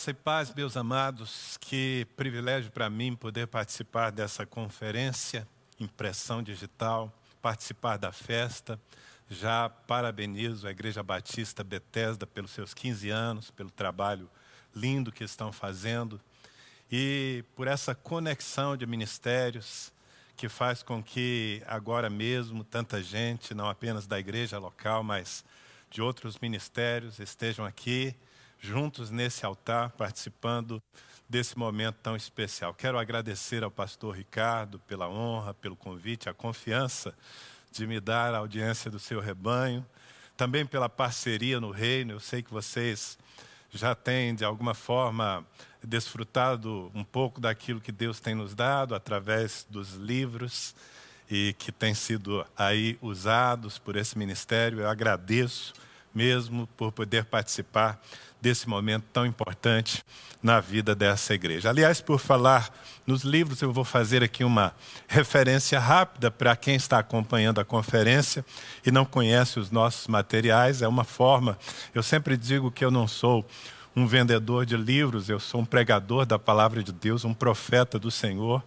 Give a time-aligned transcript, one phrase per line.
[0.00, 5.46] Graça e paz, meus amados, que privilégio para mim poder participar dessa conferência,
[5.78, 7.12] impressão digital,
[7.42, 8.80] participar da festa.
[9.28, 14.26] Já parabenizo a Igreja Batista Bethesda pelos seus 15 anos, pelo trabalho
[14.74, 16.18] lindo que estão fazendo
[16.90, 19.92] e por essa conexão de ministérios
[20.34, 25.44] que faz com que agora mesmo tanta gente, não apenas da igreja local, mas
[25.90, 28.16] de outros ministérios, estejam aqui
[28.60, 30.82] juntos nesse altar, participando
[31.28, 32.74] desse momento tão especial.
[32.74, 37.14] Quero agradecer ao pastor Ricardo pela honra, pelo convite, a confiança
[37.72, 39.86] de me dar a audiência do seu rebanho,
[40.36, 42.12] também pela parceria no reino.
[42.12, 43.16] Eu sei que vocês
[43.72, 45.46] já têm, de alguma forma,
[45.82, 50.74] desfrutado um pouco daquilo que Deus tem nos dado através dos livros
[51.30, 54.80] e que têm sido aí usados por esse ministério.
[54.80, 55.72] Eu agradeço
[56.12, 58.02] mesmo por poder participar
[58.40, 60.02] desse momento tão importante
[60.42, 61.68] na vida dessa igreja.
[61.68, 62.74] Aliás, por falar
[63.06, 64.74] nos livros, eu vou fazer aqui uma
[65.06, 68.44] referência rápida para quem está acompanhando a conferência
[68.84, 70.80] e não conhece os nossos materiais.
[70.80, 71.58] É uma forma,
[71.94, 73.46] eu sempre digo que eu não sou
[73.94, 78.10] um vendedor de livros, eu sou um pregador da palavra de Deus, um profeta do
[78.10, 78.62] Senhor,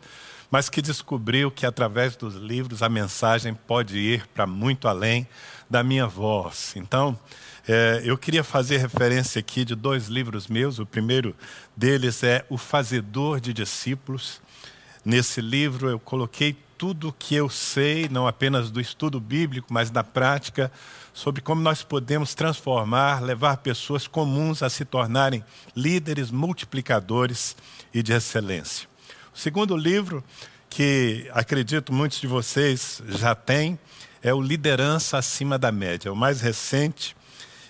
[0.54, 5.28] mas que descobriu que através dos livros a mensagem pode ir para muito além
[5.68, 6.76] da minha voz.
[6.76, 7.20] Então,
[7.68, 10.78] é, eu queria fazer referência aqui de dois livros meus.
[10.78, 11.36] O primeiro
[11.76, 14.40] deles é O Fazedor de Discípulos.
[15.04, 19.90] Nesse livro eu coloquei tudo o que eu sei, não apenas do estudo bíblico, mas
[19.90, 20.72] da prática,
[21.16, 25.44] sobre como nós podemos transformar, levar pessoas comuns a se tornarem
[25.76, 27.56] líderes multiplicadores
[27.92, 28.93] e de excelência.
[29.34, 30.24] O segundo livro,
[30.70, 33.80] que acredito muitos de vocês já têm,
[34.22, 37.16] é o Liderança Acima da Média, o mais recente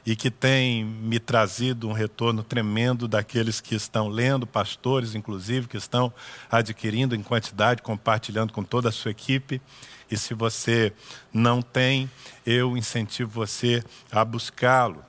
[0.05, 5.77] e que tem me trazido um retorno tremendo daqueles que estão lendo, pastores inclusive, que
[5.77, 6.13] estão
[6.51, 9.61] adquirindo em quantidade, compartilhando com toda a sua equipe.
[10.11, 10.91] E se você
[11.31, 12.11] não tem,
[12.45, 13.81] eu incentivo você
[14.11, 15.03] a buscá-lo.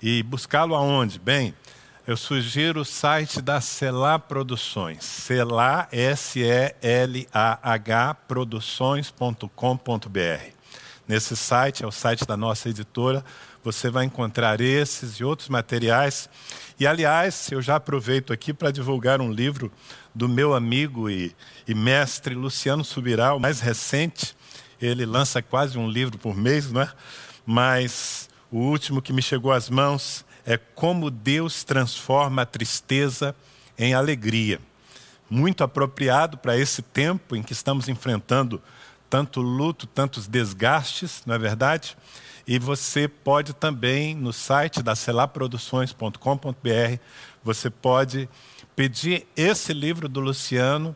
[0.00, 1.18] E buscá-lo aonde?
[1.18, 1.52] Bem,
[2.06, 10.52] eu sugiro o site da Selah Produções, Selah, S-E-L-A-H, produções.com.br.
[11.08, 13.24] Nesse site, é o site da nossa editora,
[13.64, 16.30] você vai encontrar esses e outros materiais.
[16.78, 19.72] E, aliás, eu já aproveito aqui para divulgar um livro
[20.14, 21.34] do meu amigo e,
[21.66, 24.36] e mestre Luciano Subirá, mais recente.
[24.80, 26.92] Ele lança quase um livro por mês, não é?
[27.44, 33.34] Mas o último que me chegou às mãos é Como Deus Transforma a Tristeza
[33.76, 34.60] em Alegria.
[35.28, 38.62] Muito apropriado para esse tempo em que estamos enfrentando
[39.10, 41.96] tanto luto, tantos desgastes, não é verdade?
[42.46, 47.00] E você pode também, no site da celaproduções.com.br,
[47.42, 48.28] você pode
[48.76, 50.94] pedir esse livro do Luciano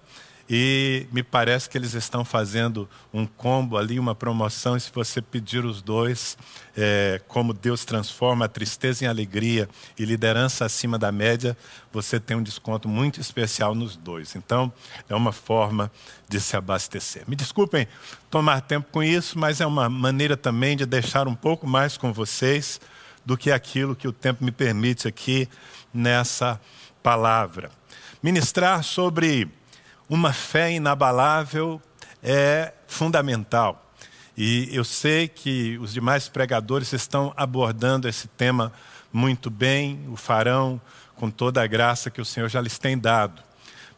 [0.52, 4.76] e me parece que eles estão fazendo um combo ali, uma promoção.
[4.76, 6.36] E se você pedir os dois,
[6.76, 11.56] é, como Deus transforma a tristeza em alegria e liderança acima da média,
[11.92, 14.34] você tem um desconto muito especial nos dois.
[14.34, 14.72] Então,
[15.08, 15.88] é uma forma
[16.28, 17.22] de se abastecer.
[17.28, 17.86] Me desculpem
[18.28, 22.12] tomar tempo com isso, mas é uma maneira também de deixar um pouco mais com
[22.12, 22.80] vocês
[23.24, 25.48] do que aquilo que o tempo me permite aqui
[25.94, 26.60] nessa
[27.04, 27.70] palavra.
[28.20, 29.48] Ministrar sobre
[30.10, 31.80] uma fé inabalável
[32.20, 33.92] é fundamental.
[34.36, 38.72] E eu sei que os demais pregadores estão abordando esse tema
[39.12, 40.80] muito bem, o farão
[41.14, 43.40] com toda a graça que o Senhor já lhes tem dado.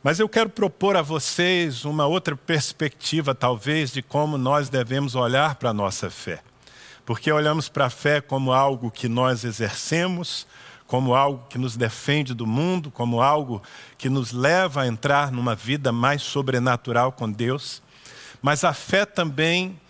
[0.03, 5.55] Mas eu quero propor a vocês uma outra perspectiva, talvez, de como nós devemos olhar
[5.55, 6.43] para a nossa fé.
[7.07, 10.47] Porque olhamos para a fé como algo que nós exercemos,
[10.93, 13.63] como algo que nos defende do mundo, como algo
[13.97, 17.83] que nos leva a entrar numa vida mais sobrenatural com Deus.
[18.43, 19.81] Mas a fé também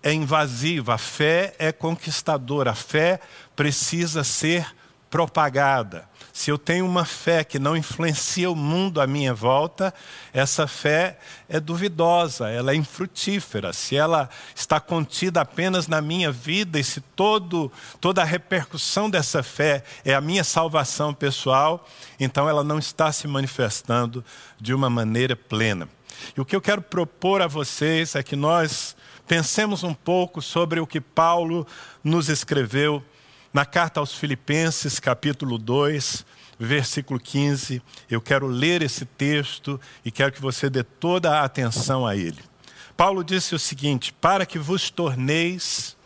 [0.00, 3.18] é invasiva, a fé é conquistadora, a fé
[3.56, 4.64] precisa ser
[5.10, 6.08] propagada.
[6.34, 9.94] Se eu tenho uma fé que não influencia o mundo à minha volta,
[10.32, 11.16] essa fé
[11.48, 13.72] é duvidosa, ela é infrutífera.
[13.72, 17.70] Se ela está contida apenas na minha vida e se todo,
[18.00, 21.88] toda a repercussão dessa fé é a minha salvação pessoal,
[22.18, 24.24] então ela não está se manifestando
[24.60, 25.88] de uma maneira plena.
[26.36, 30.80] E o que eu quero propor a vocês é que nós pensemos um pouco sobre
[30.80, 31.64] o que Paulo
[32.02, 33.00] nos escreveu
[33.54, 36.26] na carta aos Filipenses, capítulo 2,
[36.58, 37.80] versículo 15,
[38.10, 42.42] eu quero ler esse texto e quero que você dê toda a atenção a ele.
[42.96, 45.96] Paulo disse o seguinte: Para que vos torneis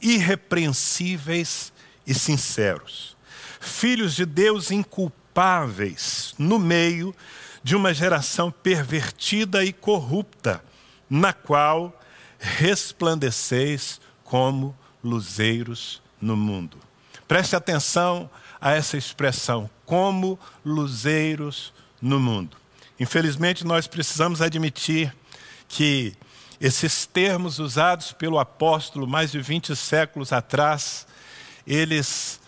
[0.00, 1.72] irrepreensíveis
[2.06, 3.14] e sinceros,
[3.60, 7.12] filhos de Deus inculpáveis culpáveis no meio
[7.62, 10.64] de uma geração pervertida e corrupta,
[11.10, 12.00] na qual
[12.38, 16.83] resplandeceis como luzeiros no mundo.
[17.26, 18.28] Preste atenção
[18.60, 22.56] a essa expressão, como luzeiros no mundo.
[22.98, 25.14] Infelizmente, nós precisamos admitir
[25.68, 26.14] que
[26.60, 31.06] esses termos usados pelo apóstolo mais de 20 séculos atrás,
[31.66, 32.40] eles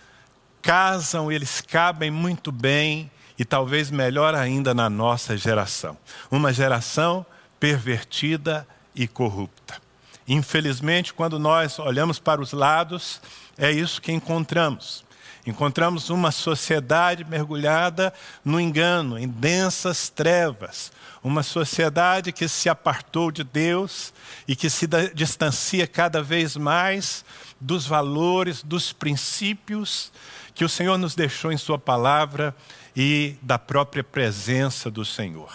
[0.63, 5.97] casam, eles cabem muito bem e talvez melhor ainda na nossa geração.
[6.31, 7.27] Uma geração
[7.61, 9.81] pervertida e corrupta.
[10.27, 13.21] Infelizmente, quando nós olhamos para os lados,
[13.59, 15.05] é isso que encontramos.
[15.47, 18.13] Encontramos uma sociedade mergulhada
[18.45, 20.91] no engano, em densas trevas.
[21.23, 24.13] Uma sociedade que se apartou de Deus
[24.49, 27.25] e que se distancia cada vez mais
[27.61, 30.13] dos valores, dos princípios
[30.53, 32.55] que o Senhor nos deixou em Sua palavra
[32.97, 35.53] e da própria presença do Senhor.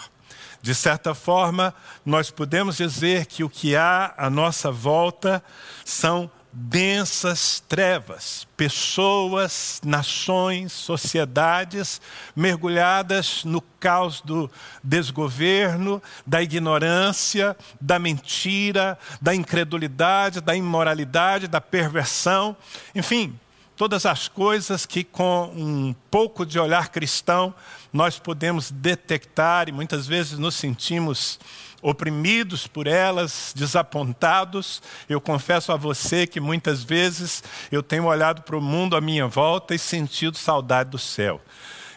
[0.62, 1.74] De certa forma,
[2.06, 5.42] nós podemos dizer que o que há à nossa volta
[5.84, 12.00] são densas trevas, pessoas, nações, sociedades
[12.36, 14.50] mergulhadas no caos do
[14.84, 22.54] desgoverno, da ignorância, da mentira, da incredulidade, da imoralidade, da perversão,
[22.94, 23.38] enfim,
[23.74, 27.54] todas as coisas que com um pouco de olhar cristão
[27.92, 31.40] nós podemos detectar e muitas vezes nos sentimos
[31.82, 34.80] oprimidos por elas, desapontados.
[35.08, 39.26] Eu confesso a você que muitas vezes eu tenho olhado para o mundo à minha
[39.26, 41.40] volta e sentido saudade do céu.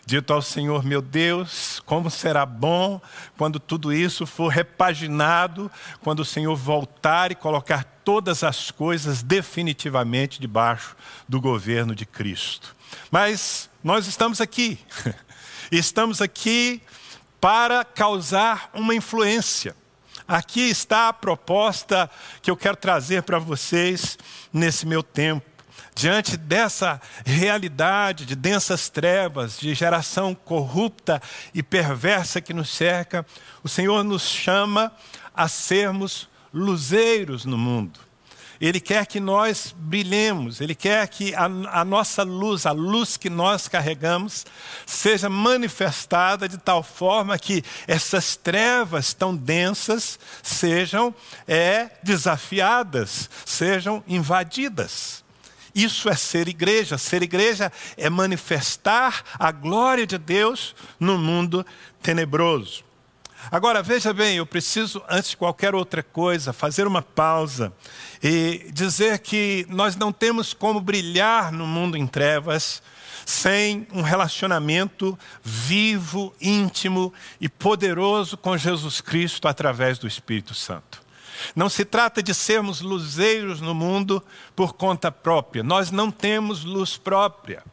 [0.07, 3.01] Dito ao Senhor, meu Deus, como será bom
[3.37, 5.71] quando tudo isso for repaginado,
[6.01, 10.95] quando o Senhor voltar e colocar todas as coisas definitivamente debaixo
[11.27, 12.75] do governo de Cristo.
[13.09, 14.77] Mas nós estamos aqui,
[15.71, 16.83] estamos aqui
[17.39, 19.75] para causar uma influência.
[20.27, 22.09] Aqui está a proposta
[22.41, 24.17] que eu quero trazer para vocês
[24.51, 25.45] nesse meu tempo.
[25.93, 31.21] Diante dessa realidade de densas trevas, de geração corrupta
[31.53, 33.25] e perversa que nos cerca,
[33.63, 34.91] o Senhor nos chama
[35.33, 38.04] a sermos luzeiros no mundo.
[38.59, 43.29] Ele quer que nós brilhemos, Ele quer que a, a, nossa luz, a luz que
[43.29, 44.45] nós carregamos,
[44.85, 51.13] seja manifestada de tal forma que essas trevas tão densas sejam
[51.47, 55.25] é, desafiadas, sejam invadidas.
[55.75, 56.97] Isso é ser igreja.
[56.97, 61.65] Ser igreja é manifestar a glória de Deus no mundo
[62.01, 62.84] tenebroso.
[63.51, 67.71] Agora, veja bem, eu preciso, antes de qualquer outra coisa, fazer uma pausa
[68.23, 72.81] e dizer que nós não temos como brilhar no mundo em trevas
[73.25, 81.03] sem um relacionamento vivo, íntimo e poderoso com Jesus Cristo através do Espírito Santo.
[81.55, 84.23] Não se trata de sermos luzeiros no mundo
[84.55, 85.63] por conta própria.
[85.63, 87.63] Nós não temos luz própria.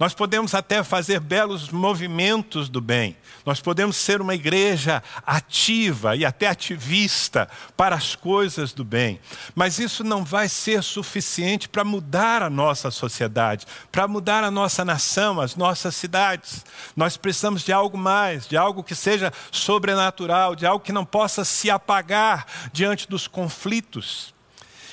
[0.00, 3.14] Nós podemos até fazer belos movimentos do bem.
[3.44, 9.20] Nós podemos ser uma igreja ativa e até ativista para as coisas do bem.
[9.54, 14.86] Mas isso não vai ser suficiente para mudar a nossa sociedade, para mudar a nossa
[14.86, 16.64] nação, as nossas cidades.
[16.96, 21.44] Nós precisamos de algo mais, de algo que seja sobrenatural, de algo que não possa
[21.44, 24.32] se apagar diante dos conflitos.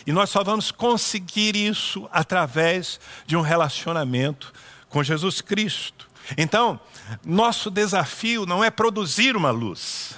[0.06, 4.54] E nós só vamos conseguir isso através de um relacionamento
[4.98, 6.10] com Jesus Cristo.
[6.36, 6.80] Então,
[7.24, 10.16] nosso desafio não é produzir uma luz,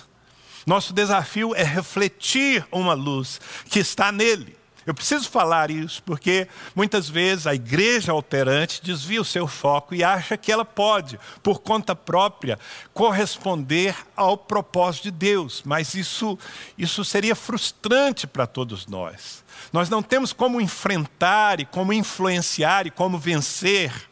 [0.65, 4.55] nosso desafio é refletir uma luz que está nele.
[4.85, 10.01] Eu preciso falar isso porque muitas vezes a igreja operante desvia o seu foco e
[10.01, 12.57] acha que ela pode, por conta própria,
[12.93, 16.39] corresponder ao propósito de Deus, mas isso,
[16.77, 19.43] isso seria frustrante para todos nós.
[19.73, 24.08] Nós não temos como enfrentar e como influenciar e como vencer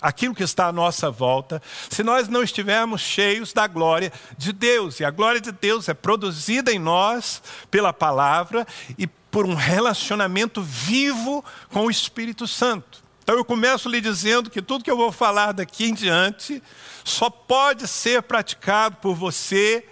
[0.00, 5.00] aquilo que está à nossa volta, se nós não estivermos cheios da glória de Deus.
[5.00, 8.66] E a glória de Deus é produzida em nós pela palavra
[8.98, 13.04] e por um relacionamento vivo com o Espírito Santo.
[13.22, 16.62] Então eu começo lhe dizendo que tudo que eu vou falar daqui em diante
[17.02, 19.84] só pode ser praticado por você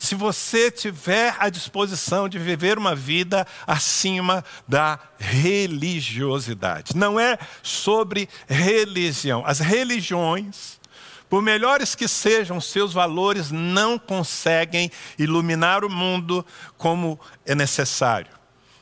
[0.00, 6.96] se você tiver a disposição de viver uma vida acima da religiosidade.
[6.96, 9.44] Não é sobre religião.
[9.44, 10.80] As religiões,
[11.28, 16.46] por melhores que sejam seus valores, não conseguem iluminar o mundo
[16.78, 18.32] como é necessário.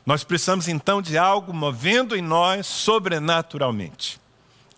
[0.05, 4.21] Nós precisamos então de algo movendo em nós sobrenaturalmente.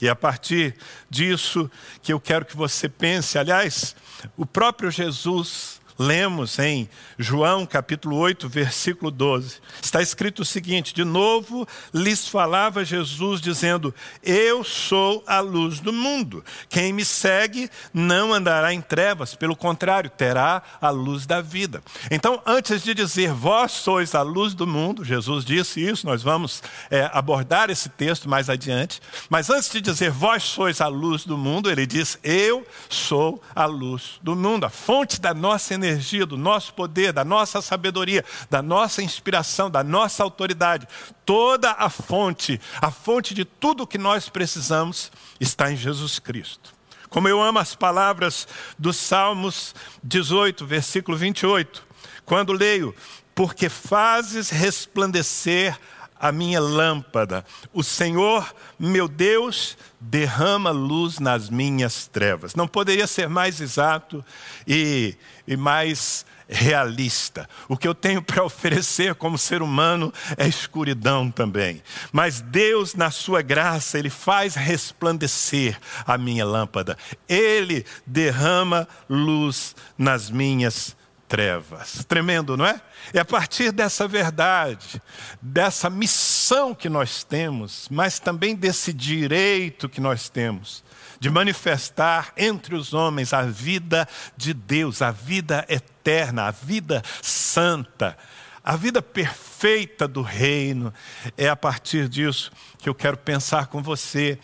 [0.02, 0.76] E é a partir
[1.08, 1.70] disso
[2.02, 3.96] que eu quero que você pense, aliás,
[4.36, 9.60] o próprio Jesus lemos em João capítulo 8, versículo 12.
[9.82, 13.94] Está escrito o seguinte: De novo lhes falava Jesus, dizendo:
[14.24, 16.44] Eu sou a luz do mundo.
[16.68, 21.84] Quem me segue não andará em trevas, pelo contrário, terá a luz da vida.
[22.10, 26.64] Então, antes de dizer vós sois a luz do mundo, Jesus disse isso, nós vamos
[26.90, 29.00] é, abordar esse texto mais adiante.
[29.30, 33.66] Mas antes de dizer vós sois a luz do mundo, ele diz: Eu sou a
[33.66, 38.24] luz do mundo, a fonte da nossa energia energia, do nosso poder, da nossa sabedoria,
[38.50, 40.88] da nossa inspiração, da nossa autoridade.
[41.26, 46.74] Toda a fonte, a fonte de tudo que nós precisamos, está em Jesus Cristo.
[47.10, 48.48] Como eu amo as palavras
[48.80, 51.84] dos Salmos 18, versículo 28,
[52.26, 52.96] quando leio:
[53.36, 55.78] Porque fazes resplandecer
[56.22, 57.44] a minha lâmpada.
[57.74, 62.54] O Senhor, meu Deus, derrama luz nas minhas trevas.
[62.54, 64.24] Não poderia ser mais exato
[64.68, 65.16] e,
[65.48, 67.50] e mais realista.
[67.68, 71.82] O que eu tenho para oferecer como ser humano é escuridão também.
[72.12, 76.96] Mas Deus, na sua graça, Ele faz resplandecer a minha lâmpada.
[77.28, 80.96] Ele derrama luz nas minhas
[81.32, 82.04] trevas.
[82.04, 82.82] Tremendo, não é?
[83.14, 85.02] É a partir dessa verdade,
[85.42, 90.84] dessa missão que nós temos, mas também desse direito que nós temos
[91.22, 98.18] de manifestar entre os homens a vida de Deus, a vida eterna, a vida santa,
[98.62, 100.94] a vida perfeita do reino.
[101.38, 104.38] É a partir disso que eu quero pensar com você.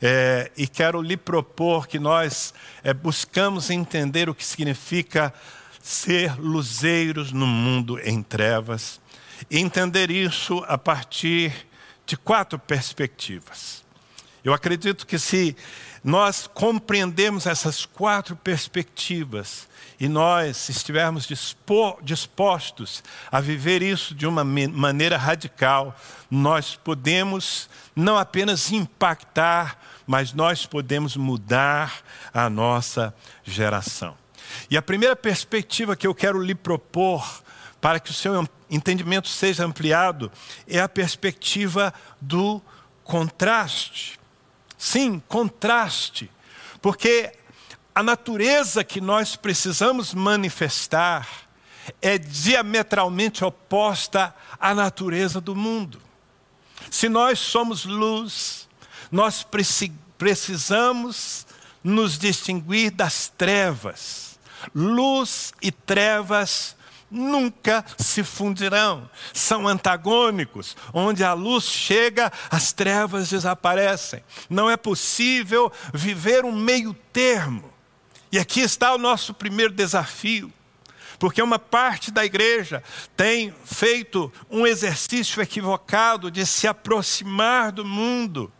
[0.00, 5.34] É, e quero lhe propor que nós é, buscamos entender o que significa
[5.80, 9.00] ser luzeiros no mundo em trevas,
[9.50, 11.66] e entender isso a partir
[12.04, 13.84] de quatro perspectivas.
[14.44, 15.56] Eu acredito que se
[16.02, 19.68] nós compreendermos essas quatro perspectivas
[19.98, 21.28] e nós estivermos
[22.02, 25.94] dispostos a viver isso de uma maneira radical,
[26.30, 32.00] nós podemos não apenas impactar, mas nós podemos mudar
[32.32, 34.19] a nossa geração.
[34.70, 37.42] E a primeira perspectiva que eu quero lhe propor,
[37.80, 40.30] para que o seu entendimento seja ampliado,
[40.66, 42.60] é a perspectiva do
[43.04, 44.18] contraste.
[44.76, 46.30] Sim, contraste.
[46.80, 47.32] Porque
[47.94, 51.28] a natureza que nós precisamos manifestar
[52.00, 56.00] é diametralmente oposta à natureza do mundo.
[56.90, 58.68] Se nós somos luz,
[59.10, 59.46] nós
[60.16, 61.46] precisamos
[61.82, 64.29] nos distinguir das trevas.
[64.74, 66.76] Luz e trevas
[67.10, 69.10] nunca se fundirão.
[69.32, 70.76] São antagônicos.
[70.92, 74.22] Onde a luz chega, as trevas desaparecem.
[74.48, 77.72] Não é possível viver um meio termo.
[78.32, 80.52] E aqui está o nosso primeiro desafio.
[81.18, 82.82] Porque uma parte da igreja
[83.14, 88.50] tem feito um exercício equivocado de se aproximar do mundo,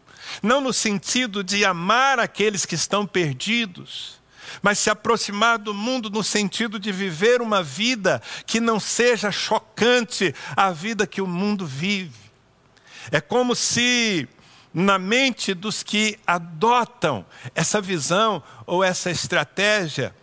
[0.42, 4.19] não no sentido de amar aqueles que estão perdidos,
[4.62, 10.34] mas se aproximar do mundo no sentido de viver uma vida que não seja chocante
[10.56, 12.30] à vida que o mundo vive.
[13.10, 14.28] É como se
[14.72, 20.14] na mente dos que adotam essa visão ou essa estratégia,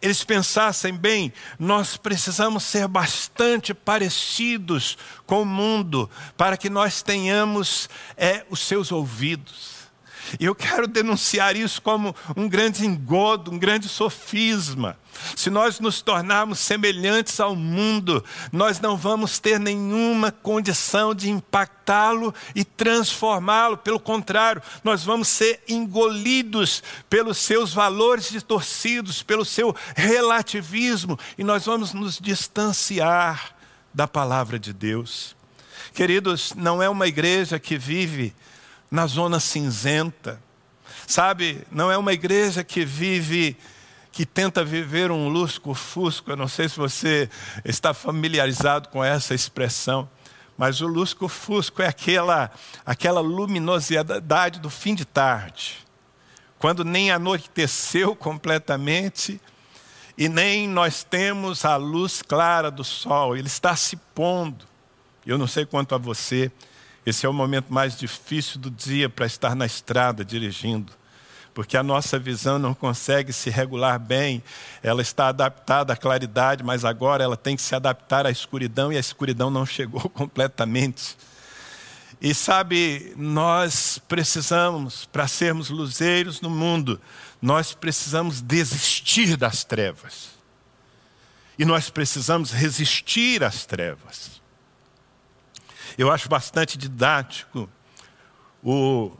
[0.00, 4.96] eles pensassem bem, nós precisamos ser bastante parecidos
[5.26, 9.69] com o mundo para que nós tenhamos é, os seus ouvidos
[10.38, 14.96] e eu quero denunciar isso como um grande engodo, um grande sofisma.
[15.36, 22.34] Se nós nos tornarmos semelhantes ao mundo, nós não vamos ter nenhuma condição de impactá-lo
[22.54, 23.76] e transformá-lo.
[23.76, 31.66] Pelo contrário, nós vamos ser engolidos pelos seus valores distorcidos, pelo seu relativismo, e nós
[31.66, 33.54] vamos nos distanciar
[33.92, 35.36] da palavra de Deus.
[35.92, 38.32] Queridos, não é uma igreja que vive
[38.90, 40.42] na zona cinzenta.
[41.06, 43.56] Sabe, não é uma igreja que vive,
[44.12, 46.30] que tenta viver um lusco-fusco.
[46.30, 47.28] Eu não sei se você
[47.64, 50.08] está familiarizado com essa expressão,
[50.56, 52.50] mas o lusco-fusco é aquela,
[52.84, 55.78] aquela luminosidade do fim de tarde,
[56.58, 59.40] quando nem anoiteceu completamente
[60.18, 64.66] e nem nós temos a luz clara do sol, ele está se pondo.
[65.24, 66.52] Eu não sei quanto a você,
[67.04, 70.92] esse é o momento mais difícil do dia para estar na estrada dirigindo,
[71.54, 74.42] porque a nossa visão não consegue se regular bem,
[74.82, 78.96] ela está adaptada à claridade, mas agora ela tem que se adaptar à escuridão e
[78.96, 81.16] a escuridão não chegou completamente.
[82.20, 87.00] E sabe, nós precisamos, para sermos luzeiros no mundo,
[87.40, 90.28] nós precisamos desistir das trevas.
[91.58, 94.29] E nós precisamos resistir às trevas.
[96.00, 97.68] Eu acho bastante didático
[98.64, 99.12] o,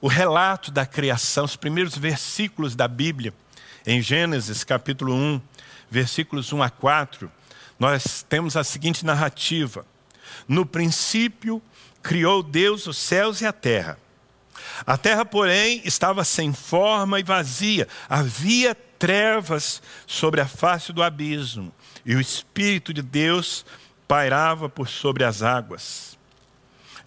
[0.00, 3.34] o relato da criação, os primeiros versículos da Bíblia,
[3.84, 5.42] em Gênesis capítulo 1,
[5.90, 7.28] versículos 1 a 4,
[7.80, 9.84] nós temos a seguinte narrativa:
[10.46, 11.60] No princípio,
[12.00, 13.98] criou Deus os céus e a terra.
[14.86, 21.74] A terra, porém, estava sem forma e vazia, havia trevas sobre a face do abismo,
[22.06, 23.66] e o Espírito de Deus
[24.06, 26.19] pairava por sobre as águas.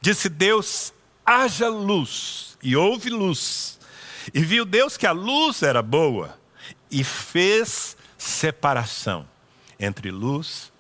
[0.04, 0.94] Disse Deus:
[1.26, 3.80] haja luz, e houve luz.
[4.34, 6.38] E viu Deus que a luz era boa,
[6.92, 9.26] e fez separação
[9.80, 10.74] entre luz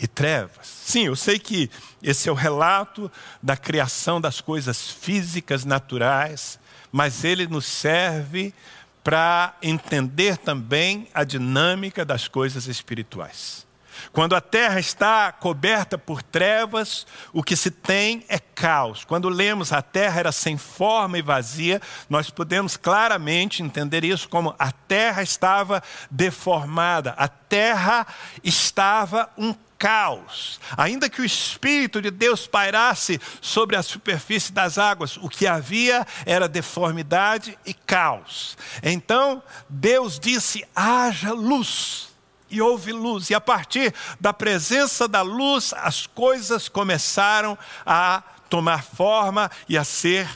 [0.00, 0.68] e trevas.
[0.68, 1.68] Sim, eu sei que
[2.00, 3.10] esse é o relato
[3.42, 6.56] da criação das coisas físicas naturais,
[6.92, 8.54] mas ele nos serve
[9.02, 13.66] para entender também a dinâmica das coisas espirituais.
[14.12, 19.04] Quando a terra está coberta por trevas, o que se tem é caos.
[19.04, 24.54] Quando lemos a terra era sem forma e vazia, nós podemos claramente entender isso como
[24.58, 28.06] a terra estava deformada, a terra
[28.42, 30.60] estava um caos.
[30.76, 36.06] Ainda que o Espírito de Deus pairasse sobre a superfície das águas, o que havia
[36.26, 38.58] era deformidade e caos.
[38.82, 42.09] Então Deus disse: haja luz.
[42.50, 48.82] E houve luz, e a partir da presença da luz, as coisas começaram a tomar
[48.82, 50.28] forma e a ser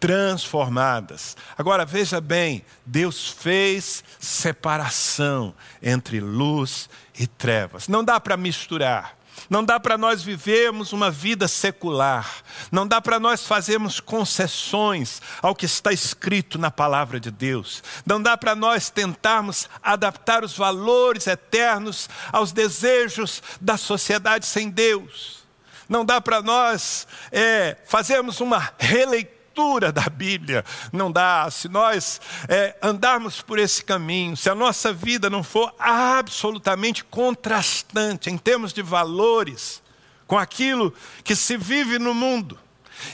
[0.00, 1.36] transformadas.
[1.56, 7.86] Agora veja bem, Deus fez separação entre luz e trevas.
[7.86, 9.14] Não dá para misturar.
[9.48, 12.42] Não dá para nós vivermos uma vida secular.
[12.70, 17.82] Não dá para nós fazermos concessões ao que está escrito na palavra de Deus.
[18.06, 25.42] Não dá para nós tentarmos adaptar os valores eternos aos desejos da sociedade sem Deus.
[25.88, 32.20] Não dá para nós é, fazermos uma releitura leitura da Bíblia não dá, se nós
[32.48, 38.72] é, andarmos por esse caminho, se a nossa vida não for absolutamente contrastante em termos
[38.72, 39.82] de valores
[40.26, 42.58] com aquilo que se vive no mundo.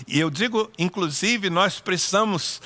[0.07, 2.61] E eu digo, inclusive, nós precisamos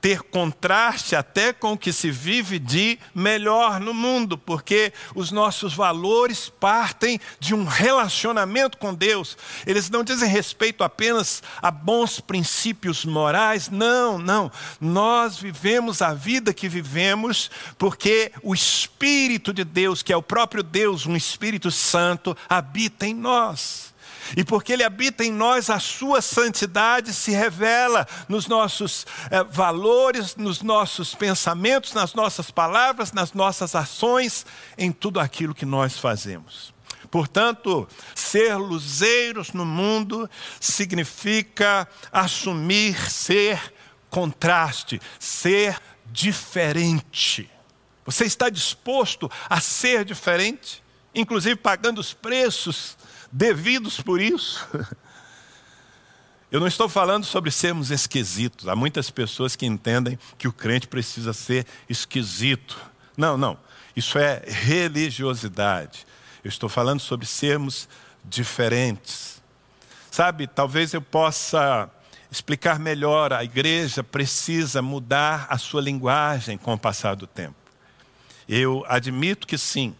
[0.00, 5.74] ter contraste até com o que se vive de melhor no mundo, porque os nossos
[5.74, 9.36] valores partem de um relacionamento com Deus.
[9.66, 14.50] Eles não dizem respeito apenas a bons princípios morais, não, não.
[14.80, 20.62] Nós vivemos a vida que vivemos porque o Espírito de Deus, que é o próprio
[20.62, 23.89] Deus, um Espírito Santo, habita em nós.
[24.36, 30.36] E porque Ele habita em nós, a Sua santidade se revela nos nossos eh, valores,
[30.36, 36.72] nos nossos pensamentos, nas nossas palavras, nas nossas ações, em tudo aquilo que nós fazemos.
[37.10, 43.72] Portanto, ser luzeiros no mundo significa assumir ser
[44.08, 47.50] contraste, ser diferente.
[48.04, 50.82] Você está disposto a ser diferente,
[51.14, 52.96] inclusive pagando os preços
[53.30, 54.66] devidos por isso.
[56.50, 58.66] Eu não estou falando sobre sermos esquisitos.
[58.66, 62.76] Há muitas pessoas que entendem que o crente precisa ser esquisito.
[63.16, 63.56] Não, não.
[63.94, 66.04] Isso é religiosidade.
[66.42, 67.88] Eu estou falando sobre sermos
[68.24, 69.40] diferentes.
[70.10, 71.88] Sabe, talvez eu possa
[72.30, 73.32] explicar melhor.
[73.32, 77.54] A igreja precisa mudar a sua linguagem com o passar do tempo.
[78.48, 79.94] Eu admito que sim,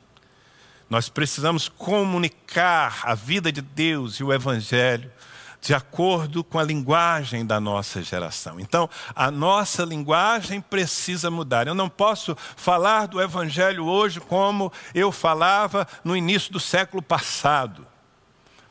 [0.90, 5.10] nós precisamos comunicar a vida de Deus e o Evangelho
[5.60, 8.58] de acordo com a linguagem da nossa geração.
[8.58, 11.68] Então, a nossa linguagem precisa mudar.
[11.68, 17.86] Eu não posso falar do Evangelho hoje como eu falava no início do século passado.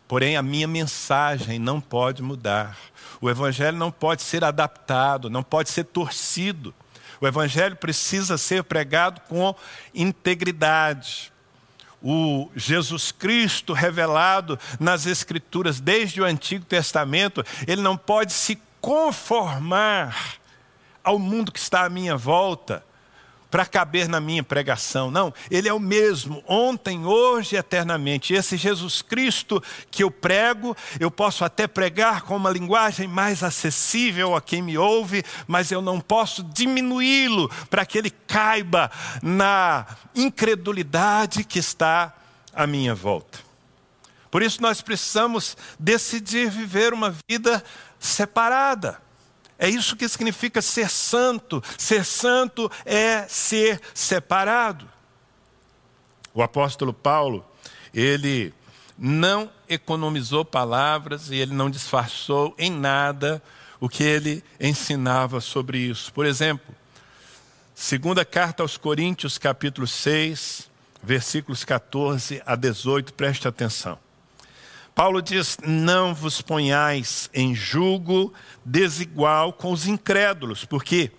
[0.07, 2.75] Porém, a minha mensagem não pode mudar.
[3.21, 6.73] O Evangelho não pode ser adaptado, não pode ser torcido.
[7.21, 9.55] O Evangelho precisa ser pregado com
[9.93, 11.31] integridade
[12.01, 20.35] o Jesus Cristo revelado nas Escrituras desde o Antigo Testamento, ele não pode se conformar
[21.03, 22.83] ao mundo que está à minha volta
[23.49, 25.09] para caber na minha pregação.
[25.09, 28.33] Não, ele é o mesmo, ontem, hoje e eternamente.
[28.33, 34.35] Esse Jesus Cristo que eu prego, eu posso até pregar com uma linguagem mais acessível
[34.35, 39.85] a quem me ouve, mas eu não posso diminuí-lo para que ele caiba na
[40.15, 42.13] incredulidade que está
[42.53, 43.39] à minha volta.
[44.29, 47.63] Por isso nós precisamos decidir viver uma vida
[47.99, 49.08] separada.
[49.59, 51.61] É isso que significa ser santo.
[51.77, 54.87] Ser santo é ser separado.
[56.33, 57.45] O apóstolo Paulo,
[57.93, 58.53] ele
[58.97, 63.43] não economizou palavras e ele não disfarçou em nada
[63.81, 66.13] o que ele ensinava sobre isso.
[66.13, 66.73] Por exemplo,
[67.75, 70.69] segunda carta aos Coríntios, capítulo 6,
[71.03, 73.99] versículos 14 a 18, preste atenção.
[74.95, 78.33] Paulo diz: Não vos ponhais em julgo
[78.65, 81.11] desigual com os incrédulos, porque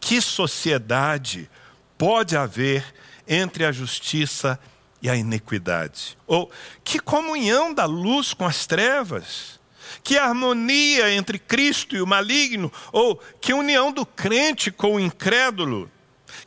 [0.00, 1.50] que sociedade
[1.96, 2.84] pode haver
[3.26, 4.58] entre a justiça
[5.00, 6.16] e a iniquidade?
[6.26, 6.50] Ou
[6.82, 9.60] que comunhão da luz com as trevas?
[10.02, 12.72] Que harmonia entre Cristo e o maligno?
[12.92, 15.90] Ou que união do crente com o incrédulo?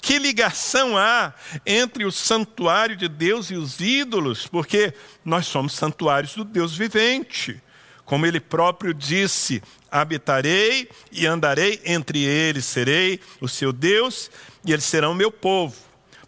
[0.02, 1.34] Que ligação há
[1.66, 4.48] entre o santuário de Deus e os ídolos?
[4.48, 7.62] Porque nós somos santuários do Deus vivente.
[8.06, 14.32] Como ele próprio disse: habitarei e andarei entre eles, serei o seu Deus
[14.66, 15.76] e eles serão meu povo.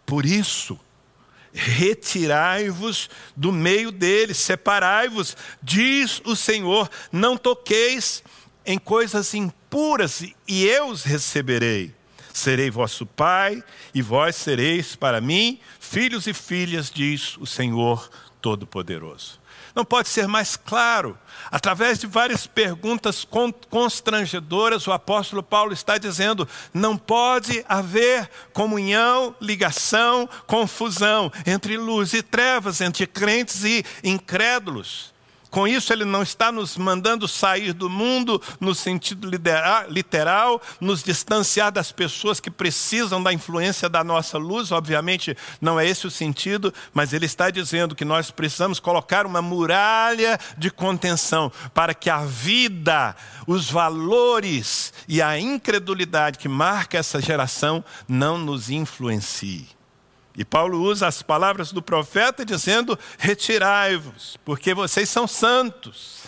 [0.04, 0.78] Por isso,
[1.52, 8.22] retirai-vos do meio deles, separai-vos, diz o Senhor, não toqueis
[8.64, 11.94] em coisas impuras e eu os receberei.
[12.40, 13.62] Serei vosso pai,
[13.94, 18.08] e vós sereis para mim filhos e filhas, diz o Senhor
[18.40, 19.38] Todo-Poderoso.
[19.74, 21.18] Não pode ser mais claro.
[21.50, 23.28] Através de várias perguntas
[23.68, 32.22] constrangedoras, o apóstolo Paulo está dizendo: não pode haver comunhão, ligação, confusão entre luz e
[32.22, 35.12] trevas, entre crentes e incrédulos.
[35.50, 39.28] Com isso, ele não está nos mandando sair do mundo no sentido
[39.88, 44.70] literal, nos distanciar das pessoas que precisam da influência da nossa luz.
[44.70, 49.42] Obviamente, não é esse o sentido, mas ele está dizendo que nós precisamos colocar uma
[49.42, 57.20] muralha de contenção para que a vida, os valores e a incredulidade que marca essa
[57.20, 59.79] geração não nos influencie.
[60.40, 66.22] E Paulo usa as palavras do profeta dizendo: retirai-vos, porque vocês são santos.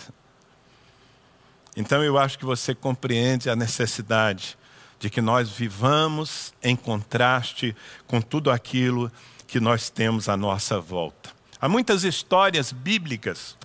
[1.75, 4.55] Então eu acho que você compreende a necessidade
[4.99, 9.11] de que nós vivamos em contraste com tudo aquilo
[9.47, 11.31] que nós temos à nossa volta.
[11.59, 13.57] Há muitas histórias bíblicas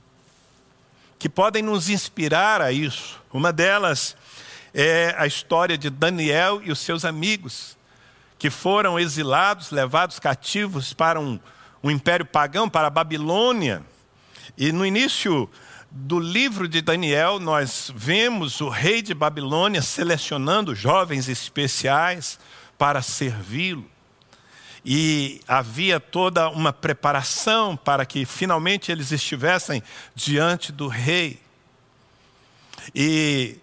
[1.19, 3.21] que podem nos inspirar a isso.
[3.31, 4.17] Uma delas
[4.73, 7.77] é a história de Daniel e os seus amigos
[8.39, 11.41] que foram exilados, levados cativos para um,
[11.83, 13.83] um império pagão, para a Babilônia.
[14.57, 15.51] E no início
[15.91, 22.39] do livro de Daniel, nós vemos o rei de Babilônia selecionando jovens especiais
[22.77, 23.85] para servi-lo.
[24.85, 29.83] E havia toda uma preparação para que finalmente eles estivessem
[30.15, 31.41] diante do rei.
[32.95, 33.59] E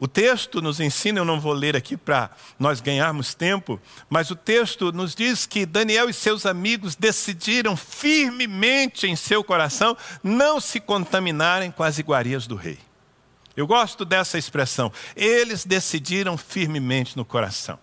[0.00, 3.80] o texto nos ensina, eu não vou ler aqui para nós ganharmos tempo,
[4.10, 9.96] mas o texto nos diz que Daniel e seus amigos decidiram firmemente em seu coração
[10.22, 12.78] não se contaminarem com as iguarias do rei.
[13.56, 14.92] Eu gosto dessa expressão.
[15.14, 17.78] Eles decidiram firmemente no coração.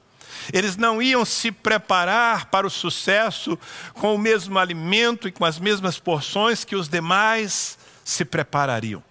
[0.51, 3.57] Eles não iam se preparar para o sucesso
[3.93, 9.01] com o mesmo alimento e com as mesmas porções que os demais se preparariam.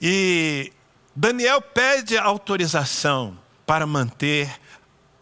[0.00, 0.72] E
[1.20, 4.48] Daniel pede autorização para manter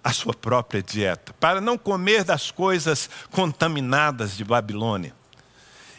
[0.04, 5.14] a sua própria dieta, para não comer das coisas contaminadas de Babilônia.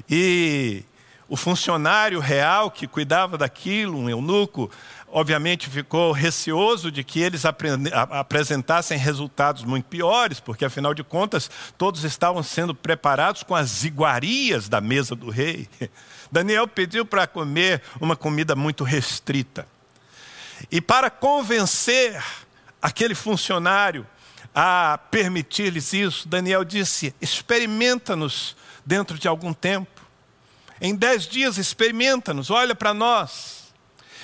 [0.08, 0.84] E
[1.28, 4.70] o funcionário real que cuidava daquilo, um eunuco,
[5.08, 12.04] obviamente ficou receoso de que eles apresentassem resultados muito piores, porque afinal de contas todos
[12.04, 15.68] estavam sendo preparados com as iguarias da mesa do rei.
[16.32, 19.66] Daniel pediu para comer uma comida muito restrita.
[20.72, 22.24] E para convencer
[22.82, 24.06] aquele funcionário
[24.54, 30.02] a permitir-lhes isso, Daniel disse: experimenta-nos dentro de algum tempo.
[30.80, 33.68] Em dez dias, experimenta-nos, olha para nós.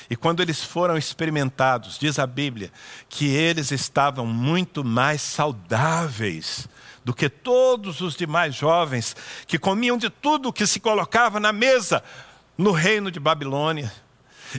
[0.09, 2.71] E quando eles foram experimentados, diz a Bíblia,
[3.09, 6.67] que eles estavam muito mais saudáveis
[7.03, 9.15] do que todos os demais jovens
[9.47, 12.03] que comiam de tudo que se colocava na mesa
[12.57, 13.91] no reino de Babilônia.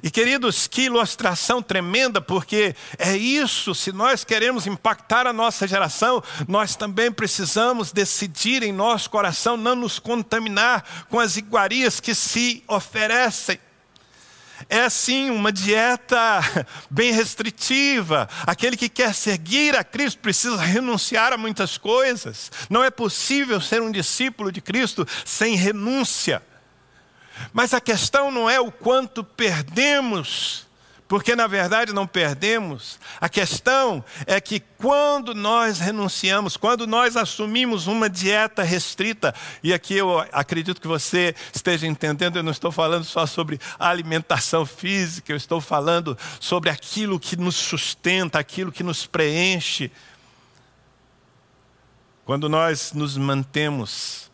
[0.03, 6.23] E queridos, que ilustração tremenda, porque é isso, se nós queremos impactar a nossa geração,
[6.49, 12.62] nós também precisamos decidir em nosso coração não nos contaminar com as iguarias que se
[12.66, 13.59] oferecem.
[14.68, 16.16] É sim uma dieta
[16.90, 18.29] bem restritiva.
[18.47, 22.51] Aquele que quer seguir a Cristo precisa renunciar a muitas coisas.
[22.70, 26.42] Não é possível ser um discípulo de Cristo sem renúncia.
[27.53, 30.66] Mas a questão não é o quanto perdemos,
[31.07, 32.99] porque na verdade não perdemos.
[33.20, 39.94] A questão é que quando nós renunciamos, quando nós assumimos uma dieta restrita, e aqui
[39.94, 45.37] eu acredito que você esteja entendendo, eu não estou falando só sobre alimentação física, eu
[45.37, 49.92] estou falando sobre aquilo que nos sustenta, aquilo que nos preenche.
[52.25, 54.33] Quando nós nos mantemos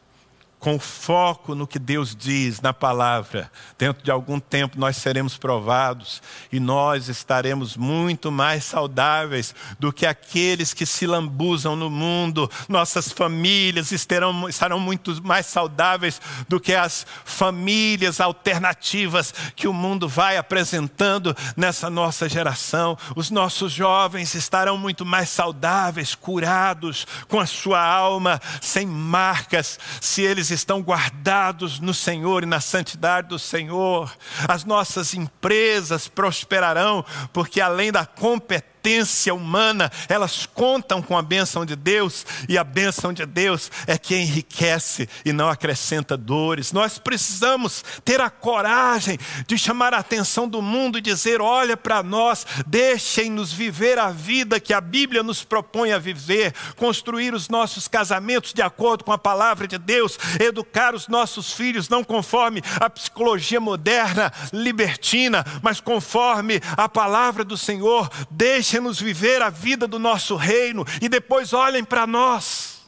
[0.61, 6.23] com foco no que Deus diz na palavra, dentro de algum tempo nós seremos provados
[6.53, 12.49] e nós estaremos muito mais saudáveis do que aqueles que se lambuzam no mundo.
[12.69, 20.07] Nossas famílias estarão, estarão muito mais saudáveis do que as famílias alternativas que o mundo
[20.07, 22.99] vai apresentando nessa nossa geração.
[23.17, 30.21] Os nossos jovens estarão muito mais saudáveis, curados, com a sua alma sem marcas, se
[30.21, 34.13] eles estão guardados no Senhor e na santidade do Senhor.
[34.49, 41.67] As nossas empresas prosperarão, porque além da competência, competência humana, elas contam com a bênção
[41.67, 46.73] de Deus, e a bênção de Deus é que enriquece e não acrescenta dores.
[46.73, 52.03] Nós precisamos ter a coragem de chamar a atenção do mundo e dizer: olha para
[52.03, 57.87] nós, deixem-nos viver a vida que a Bíblia nos propõe a viver, construir os nossos
[57.87, 62.89] casamentos de acordo com a palavra de Deus, educar os nossos filhos não conforme a
[62.89, 68.09] psicologia moderna, libertina, mas conforme a palavra do Senhor.
[68.31, 72.83] Deixe Deixem-nos viver a vida do nosso reino e depois olhem para nós.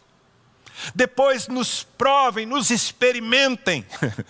[0.94, 3.84] Depois nos provem, nos experimentem.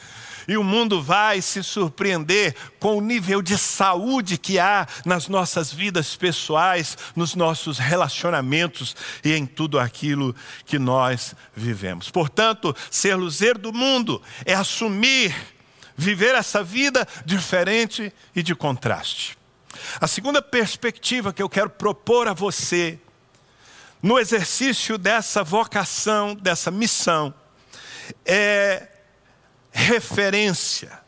[0.49, 5.73] E o mundo vai se surpreender com o nível de saúde que há nas nossas
[5.73, 10.35] vidas pessoais, nos nossos relacionamentos e em tudo aquilo
[10.67, 12.11] que nós vivemos.
[12.11, 15.33] Portanto, ser luzeiro do mundo é assumir,
[15.97, 19.41] viver essa vida diferente e de contraste.
[20.01, 22.99] A segunda perspectiva que eu quero propor a você,
[24.03, 27.33] no exercício dessa vocação, dessa missão,
[28.25, 28.89] é
[29.71, 31.01] referência.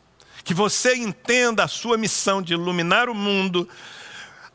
[0.43, 3.67] Que você entenda a sua missão de iluminar o mundo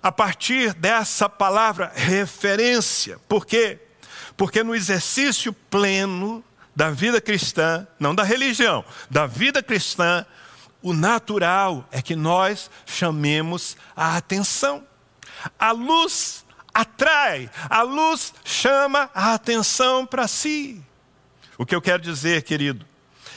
[0.03, 3.19] a partir dessa palavra referência.
[3.29, 3.79] Por quê?
[4.37, 6.43] Porque no exercício pleno
[6.75, 10.25] da vida cristã, não da religião, da vida cristã,
[10.83, 14.83] o natural é que nós chamemos a atenção.
[15.59, 20.83] A luz atrai, a luz chama a atenção para si.
[21.59, 22.87] O que eu quero dizer, querido,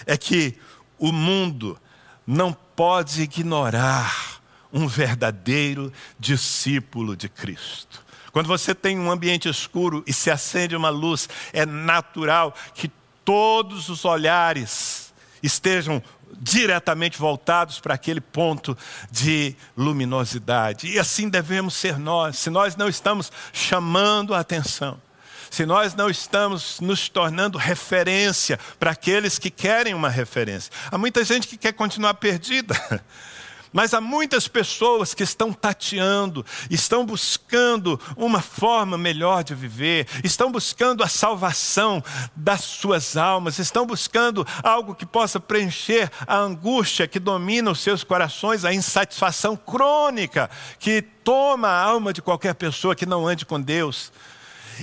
[0.06, 0.58] é que
[0.98, 1.78] o mundo
[2.26, 8.04] não pode ignorar um verdadeiro discípulo de Cristo.
[8.32, 12.90] Quando você tem um ambiente escuro e se acende uma luz, é natural que
[13.24, 15.03] todos os olhares
[15.44, 16.02] estejam
[16.40, 18.76] diretamente voltados para aquele ponto
[19.12, 20.88] de luminosidade.
[20.88, 22.38] E assim devemos ser nós.
[22.38, 25.00] Se nós não estamos chamando a atenção,
[25.52, 30.72] se nós não estamos nos tornando referência para aqueles que querem uma referência.
[30.90, 32.76] Há muita gente que quer continuar perdida.
[33.74, 40.52] Mas há muitas pessoas que estão tateando, estão buscando uma forma melhor de viver, estão
[40.52, 42.04] buscando a salvação
[42.36, 48.04] das suas almas, estão buscando algo que possa preencher a angústia que domina os seus
[48.04, 53.60] corações, a insatisfação crônica que toma a alma de qualquer pessoa que não ande com
[53.60, 54.12] Deus.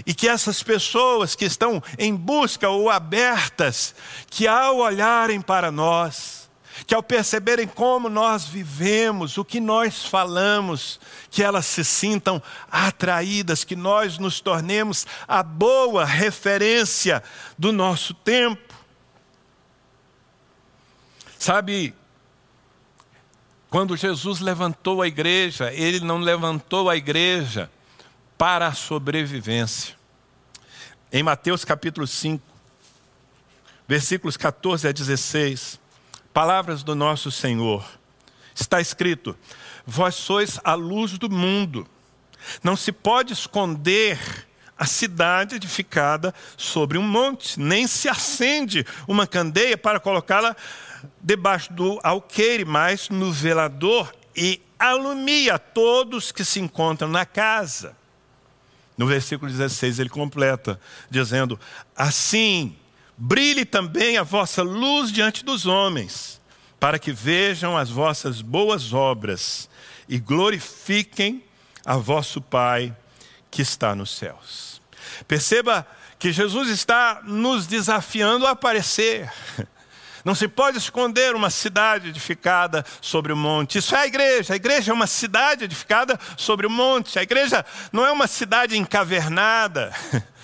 [0.06, 3.94] E que essas pessoas que estão em busca ou abertas,
[4.28, 6.39] que ao olharem para nós,
[6.86, 13.64] que ao perceberem como nós vivemos, o que nós falamos, que elas se sintam atraídas,
[13.64, 17.22] que nós nos tornemos a boa referência
[17.58, 18.74] do nosso tempo.
[21.38, 21.94] Sabe,
[23.68, 27.70] quando Jesus levantou a igreja, ele não levantou a igreja
[28.36, 29.94] para a sobrevivência.
[31.12, 32.42] Em Mateus capítulo 5,
[33.86, 35.80] versículos 14 a 16,
[36.32, 37.84] Palavras do nosso Senhor.
[38.54, 39.36] Está escrito:
[39.84, 41.86] Vós sois a luz do mundo.
[42.62, 44.46] Não se pode esconder
[44.78, 50.56] a cidade edificada sobre um monte, nem se acende uma candeia para colocá-la
[51.20, 57.94] debaixo do alqueire, mas no velador e alumia todos que se encontram na casa.
[58.96, 61.58] No versículo 16 ele completa, dizendo:
[61.94, 62.76] Assim
[63.22, 66.40] Brilhe também a vossa luz diante dos homens,
[66.80, 69.68] para que vejam as vossas boas obras
[70.08, 71.44] e glorifiquem
[71.84, 72.96] a vosso Pai
[73.50, 74.80] que está nos céus.
[75.28, 75.86] Perceba
[76.18, 79.30] que Jesus está nos desafiando a aparecer.
[80.24, 83.76] Não se pode esconder uma cidade edificada sobre o monte.
[83.76, 84.54] Isso é a igreja.
[84.54, 87.18] A igreja é uma cidade edificada sobre o monte.
[87.18, 89.94] A igreja não é uma cidade encavernada.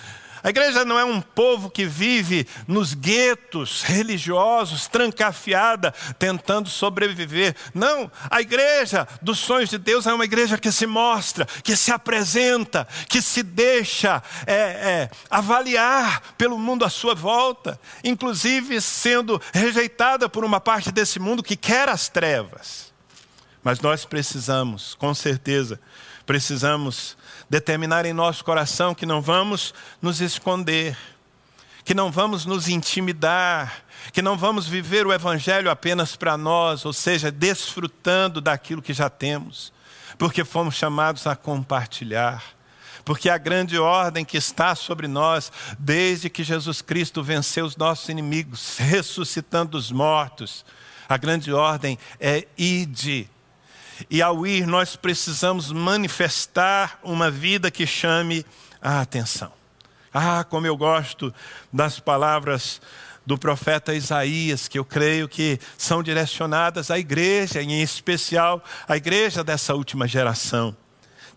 [0.47, 7.53] A igreja não é um povo que vive nos guetos religiosos, trancafiada, tentando sobreviver.
[7.73, 11.91] Não, a igreja dos sonhos de Deus é uma igreja que se mostra, que se
[11.91, 20.29] apresenta, que se deixa é, é, avaliar pelo mundo à sua volta, inclusive sendo rejeitada
[20.29, 22.93] por uma parte desse mundo que quer as trevas.
[23.61, 25.77] Mas nós precisamos, com certeza,
[26.27, 27.17] precisamos
[27.49, 30.95] determinar em nosso coração que não vamos nos esconder,
[31.85, 36.91] que não vamos nos intimidar, que não vamos viver o Evangelho apenas para nós, ou
[36.91, 39.71] seja, desfrutando daquilo que já temos,
[40.17, 42.43] porque fomos chamados a compartilhar.
[43.05, 48.09] Porque a grande ordem que está sobre nós, desde que Jesus Cristo venceu os nossos
[48.09, 50.65] inimigos, ressuscitando os mortos,
[51.07, 53.29] a grande ordem é ide
[54.09, 58.45] e ao ir, nós precisamos manifestar uma vida que chame
[58.81, 59.51] a atenção.
[60.13, 61.33] Ah, como eu gosto
[61.71, 62.81] das palavras
[63.25, 69.43] do profeta Isaías, que eu creio que são direcionadas à igreja, em especial à igreja
[69.43, 70.75] dessa última geração.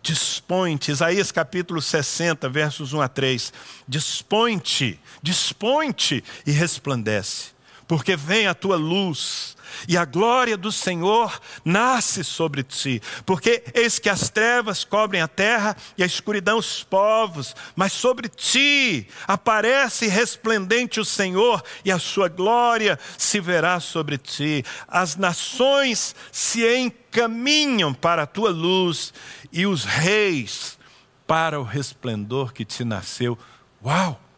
[0.02, 3.52] Dispõe-te, Isaías capítulo 60, versos 1 a 3.
[3.86, 7.48] Dispõe-te, dispõe-te e resplandece,
[7.86, 9.49] porque vem a tua luz
[9.88, 15.28] e a glória do Senhor nasce sobre ti, porque eis que as trevas cobrem a
[15.28, 21.98] terra e a escuridão os povos, mas sobre ti aparece resplendente o Senhor e a
[21.98, 24.64] sua glória se verá sobre ti.
[24.86, 29.12] As nações se encaminham para a tua luz
[29.52, 30.78] e os reis
[31.26, 33.38] para o resplendor que te nasceu.
[33.84, 34.29] Uau!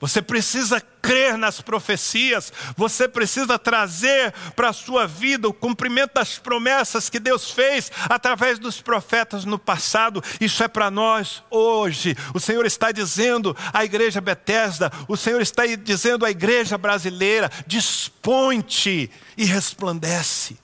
[0.00, 6.38] Você precisa crer nas profecias, você precisa trazer para a sua vida o cumprimento das
[6.38, 10.24] promessas que Deus fez através dos profetas no passado.
[10.40, 12.16] Isso é para nós hoje.
[12.32, 19.10] O Senhor está dizendo à igreja Bethesda, o Senhor está dizendo à igreja brasileira: dispõe-te
[19.36, 20.56] e resplandece.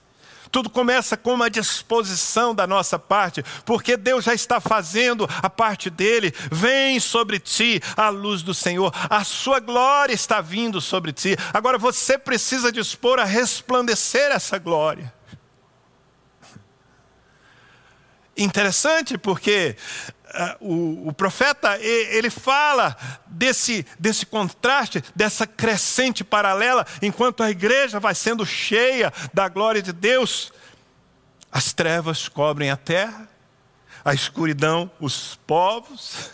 [0.56, 5.90] Tudo começa com uma disposição da nossa parte, porque Deus já está fazendo a parte
[5.90, 6.32] dele.
[6.50, 11.36] Vem sobre ti a luz do Senhor, a sua glória está vindo sobre ti.
[11.52, 15.12] Agora você precisa dispor a resplandecer essa glória.
[18.34, 19.76] Interessante porque
[20.60, 22.96] o, o, profeta ele fala
[23.26, 29.92] desse, desse contraste, dessa crescente paralela, enquanto a igreja vai sendo cheia da glória de
[29.92, 30.52] Deus,
[31.50, 33.28] as trevas cobrem a terra,
[34.04, 36.30] a escuridão os povos,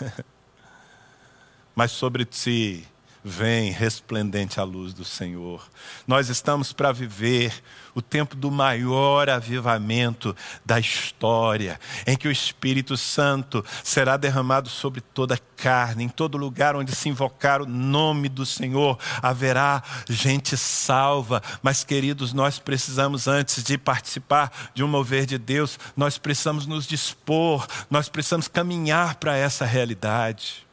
[1.74, 2.86] mas sobre ti
[3.24, 5.68] vem resplendente a luz do Senhor.
[6.06, 7.62] Nós estamos para viver
[7.94, 15.00] o tempo do maior avivamento da história, em que o Espírito Santo será derramado sobre
[15.00, 21.42] toda carne, em todo lugar onde se invocar o nome do Senhor, haverá gente salva.
[21.62, 26.86] Mas, queridos, nós precisamos, antes de participar de um mover de Deus, nós precisamos nos
[26.86, 30.66] dispor, nós precisamos caminhar para essa realidade.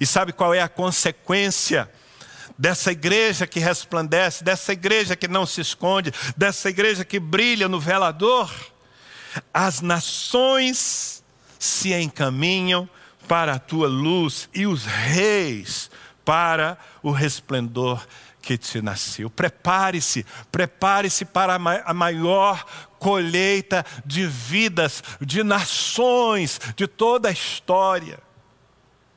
[0.00, 1.90] E sabe qual é a consequência?
[2.62, 7.80] Dessa igreja que resplandece, dessa igreja que não se esconde, dessa igreja que brilha no
[7.80, 8.54] velador,
[9.52, 11.24] as nações
[11.58, 12.88] se encaminham
[13.26, 15.90] para a tua luz e os reis
[16.24, 18.06] para o resplendor
[18.40, 19.28] que te nasceu.
[19.28, 22.64] Prepare-se, prepare-se para a maior
[23.00, 28.20] colheita de vidas, de nações, de toda a história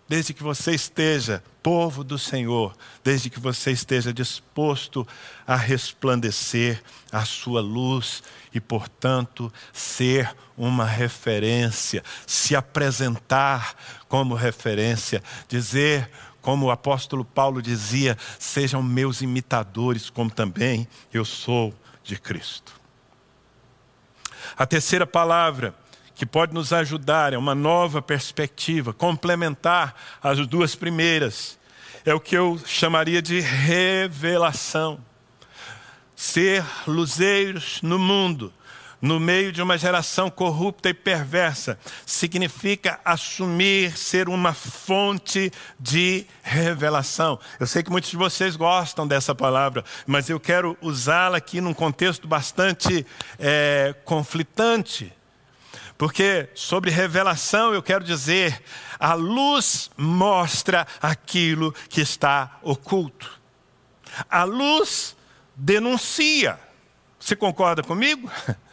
[0.07, 5.07] desde que você esteja, povo do Senhor, desde que você esteja disposto
[5.47, 8.21] a resplandecer a sua luz
[8.53, 13.75] e, portanto, ser uma referência, se apresentar
[14.07, 16.09] como referência, dizer,
[16.41, 22.73] como o apóstolo Paulo dizia: sejam meus imitadores, como também eu sou de Cristo.
[24.55, 25.73] A terceira palavra
[26.15, 29.93] que pode nos ajudar, é uma nova perspectiva, complementar
[30.23, 31.59] as duas primeiras.
[32.05, 34.99] É o que eu chamaria de revelação.
[36.15, 38.53] Ser luzeiros no mundo,
[39.01, 47.37] no meio de uma geração corrupta e perversa, significa assumir ser uma fonte de revelação.
[47.59, 51.73] Eu sei que muitos de vocês gostam dessa palavra, mas eu quero usá-la aqui num
[51.73, 53.05] contexto bastante
[53.37, 55.11] é, conflitante.
[55.97, 58.61] Porque sobre revelação eu quero dizer,
[58.99, 63.31] a luz mostra aquilo que está oculto.
[64.29, 65.15] A luz
[65.55, 66.59] denuncia.
[67.19, 68.29] Você concorda comigo?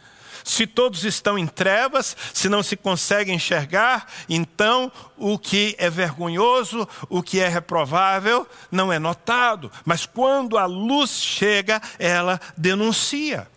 [0.43, 6.85] Se todos estão em trevas, se não se consegue enxergar, então o que é vergonhoso,
[7.07, 9.71] o que é reprovável, não é notado.
[9.85, 13.47] Mas quando a luz chega, ela denuncia,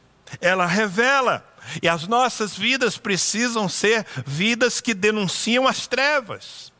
[0.40, 1.44] ela revela.
[1.82, 6.72] E as nossas vidas precisam ser vidas que denunciam as trevas.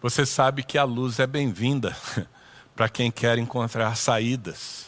[0.00, 1.96] Você sabe que a luz é bem-vinda
[2.76, 4.86] para quem quer encontrar saídas.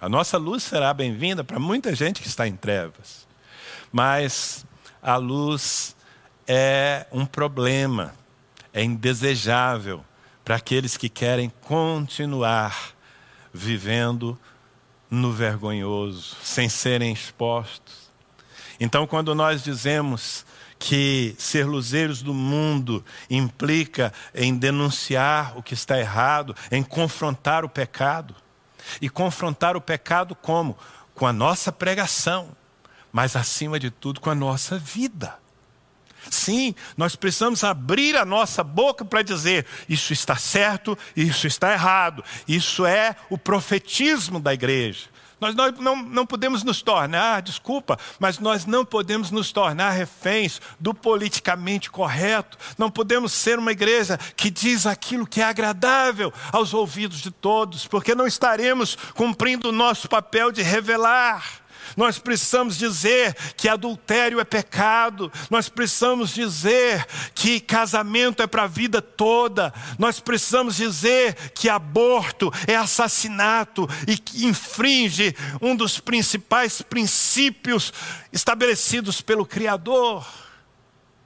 [0.00, 3.26] A nossa luz será bem-vinda para muita gente que está em trevas.
[3.90, 4.64] Mas
[5.02, 5.96] a luz
[6.46, 8.14] é um problema,
[8.72, 10.04] é indesejável
[10.44, 12.91] para aqueles que querem continuar
[13.52, 14.38] vivendo
[15.10, 18.10] no vergonhoso, sem serem expostos.
[18.80, 20.44] Então, quando nós dizemos
[20.78, 27.68] que ser luzeiros do mundo implica em denunciar o que está errado, em confrontar o
[27.68, 28.34] pecado.
[29.00, 30.76] E confrontar o pecado como?
[31.14, 32.48] Com a nossa pregação,
[33.12, 35.38] mas acima de tudo com a nossa vida.
[36.30, 42.24] Sim, nós precisamos abrir a nossa boca para dizer: isso está certo, isso está errado.
[42.46, 45.12] Isso é o profetismo da igreja.
[45.42, 50.60] Nós não, não, não podemos nos tornar, desculpa, mas nós não podemos nos tornar reféns
[50.78, 52.56] do politicamente correto.
[52.78, 57.88] Não podemos ser uma igreja que diz aquilo que é agradável aos ouvidos de todos,
[57.88, 61.61] porque não estaremos cumprindo o nosso papel de revelar.
[61.96, 68.68] Nós precisamos dizer que adultério é pecado, nós precisamos dizer que casamento é para a
[68.68, 76.82] vida toda, nós precisamos dizer que aborto é assassinato e que infringe um dos principais
[76.82, 77.92] princípios
[78.32, 80.26] estabelecidos pelo Criador.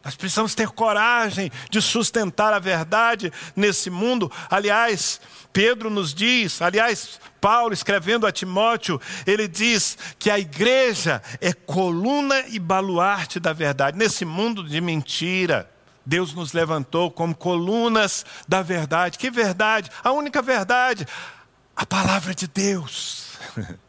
[0.06, 4.30] Nós precisamos ter coragem de sustentar a verdade nesse mundo.
[4.48, 5.20] Aliás,
[5.52, 12.38] Pedro nos diz, aliás, Paulo escrevendo a Timóteo, ele diz que a igreja é coluna
[12.46, 13.98] e baluarte da verdade.
[13.98, 15.68] Nesse mundo de mentira,
[16.04, 19.18] Deus nos levantou como colunas da verdade.
[19.18, 19.90] Que verdade?
[20.04, 21.04] A única verdade,
[21.74, 23.30] a palavra de Deus.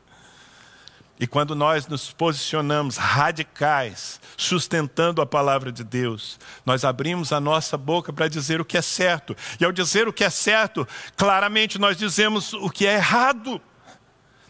[1.19, 7.75] E quando nós nos posicionamos radicais, sustentando a palavra de Deus, nós abrimos a nossa
[7.75, 9.35] boca para dizer o que é certo.
[9.59, 13.59] E ao dizer o que é certo, claramente nós dizemos o que é errado.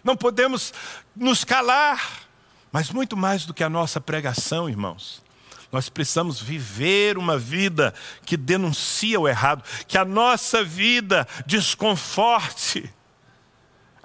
[0.04, 0.74] Não podemos
[1.16, 2.28] nos calar.
[2.70, 5.24] Mas muito mais do que a nossa pregação, irmãos,
[5.72, 7.94] nós precisamos viver uma vida
[8.26, 12.94] que denuncia o errado, que a nossa vida desconforte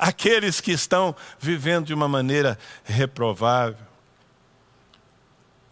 [0.03, 3.78] aqueles que estão vivendo de uma maneira reprovável.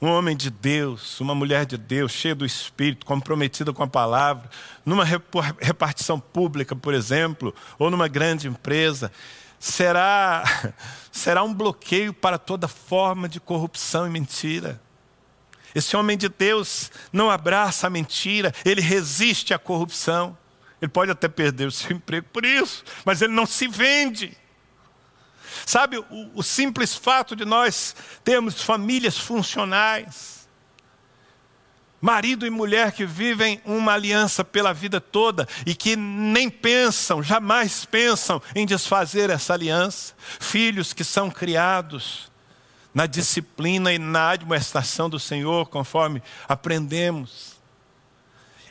[0.00, 4.48] Um homem de Deus, uma mulher de Deus, cheia do Espírito, comprometida com a palavra,
[4.86, 9.10] numa repartição pública, por exemplo, ou numa grande empresa,
[9.58, 10.44] será,
[11.10, 14.80] será um bloqueio para toda forma de corrupção e mentira.
[15.74, 20.38] Esse homem de Deus não abraça a mentira, ele resiste à corrupção.
[20.80, 24.36] Ele pode até perder o seu emprego por isso, mas ele não se vende.
[25.66, 30.48] Sabe, o, o simples fato de nós termos famílias funcionais,
[32.00, 37.84] marido e mulher que vivem uma aliança pela vida toda e que nem pensam, jamais
[37.84, 42.30] pensam em desfazer essa aliança, filhos que são criados
[42.94, 47.59] na disciplina e na admoestação do Senhor, conforme aprendemos.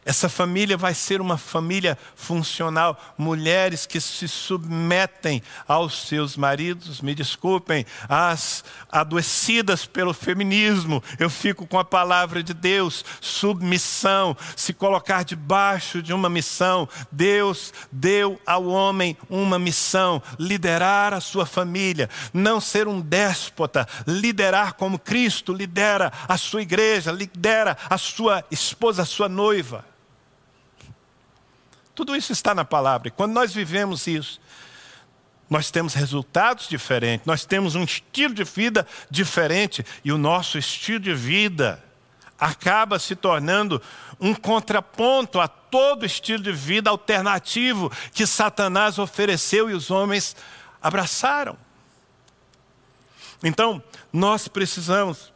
[0.09, 2.99] Essa família vai ser uma família funcional.
[3.15, 11.03] Mulheres que se submetem aos seus maridos, me desculpem, as adoecidas pelo feminismo.
[11.19, 16.89] Eu fico com a palavra de Deus: submissão, se colocar debaixo de uma missão.
[17.11, 24.73] Deus deu ao homem uma missão: liderar a sua família, não ser um déspota, liderar
[24.73, 29.85] como Cristo lidera a sua igreja, lidera a sua esposa, a sua noiva.
[31.99, 33.09] Tudo isso está na palavra.
[33.09, 34.39] E quando nós vivemos isso,
[35.49, 41.01] nós temos resultados diferentes, nós temos um estilo de vida diferente e o nosso estilo
[41.01, 41.83] de vida
[42.39, 43.81] acaba se tornando
[44.17, 50.37] um contraponto a todo estilo de vida alternativo que Satanás ofereceu e os homens
[50.81, 51.57] abraçaram.
[53.43, 53.83] Então,
[54.13, 55.33] nós precisamos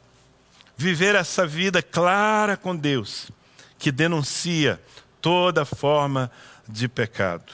[0.77, 3.29] viver essa vida clara com Deus,
[3.77, 4.81] que denuncia
[5.23, 7.53] toda forma de de pecado.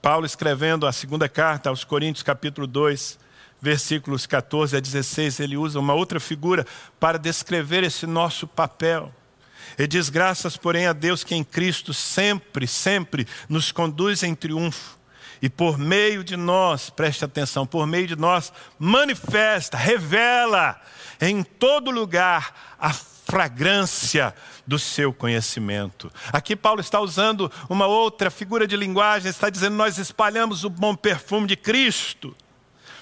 [0.00, 3.18] Paulo escrevendo a segunda carta aos Coríntios, capítulo 2,
[3.60, 6.66] versículos 14 a 16, ele usa uma outra figura
[7.00, 9.12] para descrever esse nosso papel.
[9.78, 14.98] E diz: graças, porém, a Deus que em Cristo sempre, sempre nos conduz em triunfo.
[15.40, 20.80] E por meio de nós, preste atenção, por meio de nós, manifesta, revela
[21.20, 22.92] em todo lugar a
[23.24, 24.34] fragrância
[24.66, 26.12] do seu conhecimento.
[26.32, 30.94] Aqui Paulo está usando uma outra figura de linguagem, está dizendo: nós espalhamos o bom
[30.94, 32.36] perfume de Cristo.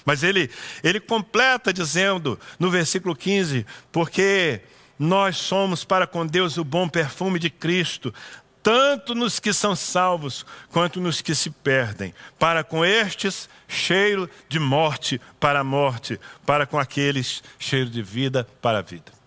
[0.05, 0.49] Mas ele,
[0.83, 4.61] ele completa dizendo no versículo 15: porque
[4.97, 8.13] nós somos para com Deus o bom perfume de Cristo,
[8.61, 12.13] tanto nos que são salvos quanto nos que se perdem.
[12.39, 18.47] Para com estes, cheiro de morte para a morte, para com aqueles, cheiro de vida
[18.61, 19.22] para a vida.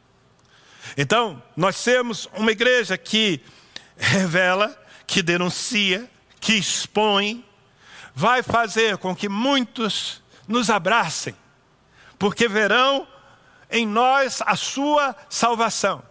[0.97, 3.41] Então, nós temos uma igreja que
[3.97, 4.77] revela,
[5.07, 6.09] que denuncia,
[6.41, 7.45] que expõe,
[8.15, 11.35] vai fazer com que muitos nos abracem,
[12.19, 13.07] porque verão
[13.71, 16.03] em nós a sua salvação.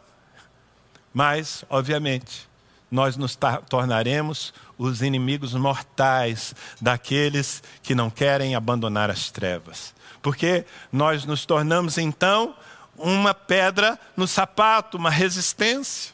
[1.13, 2.47] Mas, obviamente,
[2.91, 3.38] nós nos
[3.69, 9.93] tornaremos os inimigos mortais daqueles que não querem abandonar as trevas.
[10.21, 12.55] Porque nós nos tornamos então
[12.97, 16.13] uma pedra no sapato, uma resistência.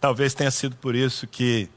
[0.00, 1.68] Talvez tenha sido por isso que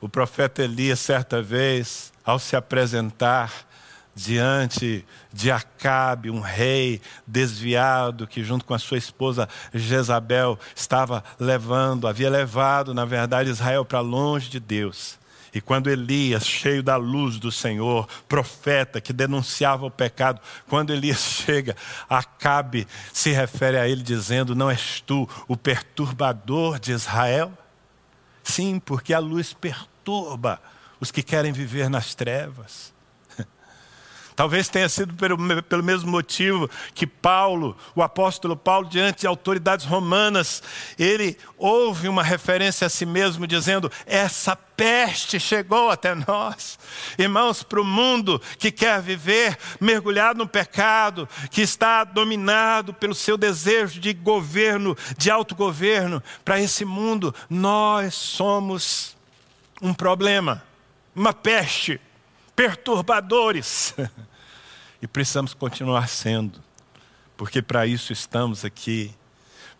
[0.00, 3.66] o profeta Elias, certa vez, ao se apresentar
[4.14, 12.06] diante de Acabe, um rei desviado que, junto com a sua esposa Jezabel, estava levando,
[12.06, 15.18] havia levado, na verdade, Israel para longe de Deus.
[15.54, 21.20] E quando Elias, cheio da luz do Senhor, profeta que denunciava o pecado, quando Elias
[21.44, 21.76] chega,
[22.08, 27.52] Acabe se refere a ele dizendo: Não és tu o perturbador de Israel?
[28.42, 30.60] Sim, porque a luz perturba
[30.98, 32.91] os que querem viver nas trevas.
[34.34, 39.84] Talvez tenha sido pelo, pelo mesmo motivo que Paulo, o apóstolo Paulo, diante de autoridades
[39.84, 40.62] romanas,
[40.98, 46.78] ele ouve uma referência a si mesmo, dizendo: Essa peste chegou até nós.
[47.18, 53.36] Irmãos, para o mundo que quer viver mergulhado no pecado, que está dominado pelo seu
[53.36, 59.14] desejo de governo, de autogoverno, para esse mundo, nós somos
[59.80, 60.62] um problema,
[61.14, 62.00] uma peste
[62.62, 63.92] perturbadores.
[65.02, 66.62] e precisamos continuar sendo,
[67.36, 69.12] porque para isso estamos aqui.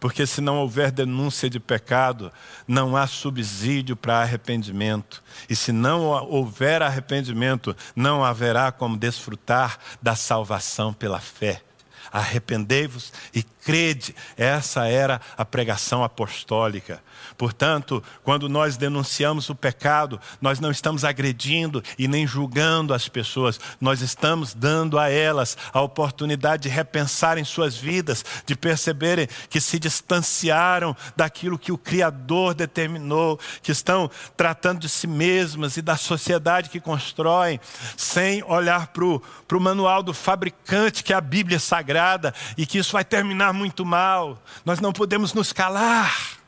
[0.01, 2.33] Porque se não houver denúncia de pecado,
[2.67, 5.23] não há subsídio para arrependimento.
[5.49, 11.63] E se não houver arrependimento, não haverá como desfrutar da salvação pela fé.
[12.11, 14.15] Arrependei-vos e crede.
[14.37, 17.03] Essa era a pregação apostólica.
[17.37, 23.59] Portanto, quando nós denunciamos o pecado, nós não estamos agredindo e nem julgando as pessoas,
[23.81, 29.79] nós estamos dando a elas a oportunidade de repensarem suas vidas, de perceberem que se
[29.79, 36.69] distanciaram daquilo que o Criador determinou, que estão tratando de si mesmas e da sociedade
[36.69, 37.61] que constroem,
[37.97, 42.93] sem olhar para o manual do fabricante, que é a Bíblia Sagrada, e que isso
[42.93, 44.43] vai terminar muito mal.
[44.65, 46.39] Nós não podemos nos calar.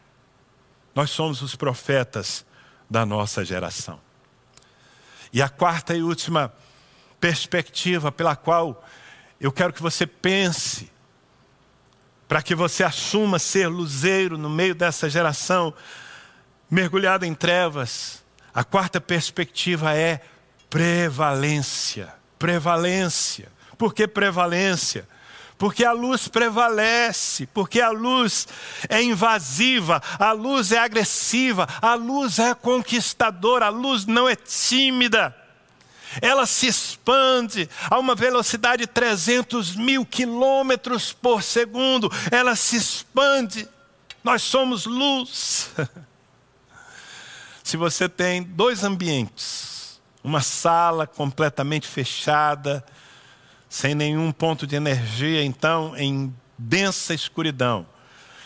[0.94, 2.44] Nós somos os profetas
[2.88, 4.00] da nossa geração.
[5.32, 6.52] E a quarta e última
[7.20, 8.84] perspectiva pela qual
[9.40, 10.90] eu quero que você pense,
[12.28, 15.74] para que você assuma ser luzeiro no meio dessa geração
[16.70, 18.24] mergulhada em trevas,
[18.54, 20.20] a quarta perspectiva é
[20.70, 22.14] prevalência.
[22.38, 23.50] Prevalência.
[23.76, 25.08] Por que prevalência?
[25.56, 28.46] Porque a luz prevalece, porque a luz
[28.88, 35.34] é invasiva, a luz é agressiva, a luz é conquistadora, a luz não é tímida.
[36.20, 42.10] Ela se expande a uma velocidade de 300 mil quilômetros por segundo.
[42.30, 43.68] Ela se expande.
[44.22, 45.70] Nós somos luz.
[47.62, 52.84] se você tem dois ambientes, uma sala completamente fechada,
[53.74, 57.84] sem nenhum ponto de energia, então em densa escuridão,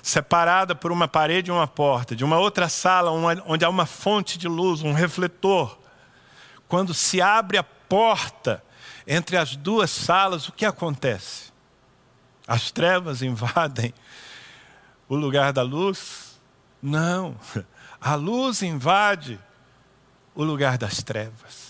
[0.02, 3.10] separada por uma parede e uma porta, de uma outra sala
[3.44, 5.78] onde há uma fonte de luz, um refletor.
[6.66, 8.64] Quando se abre a porta
[9.06, 11.52] entre as duas salas, o que acontece?
[12.46, 13.92] As trevas invadem
[15.10, 16.40] o lugar da luz?
[16.80, 17.36] Não,
[18.00, 19.38] a luz invade
[20.34, 21.67] o lugar das trevas.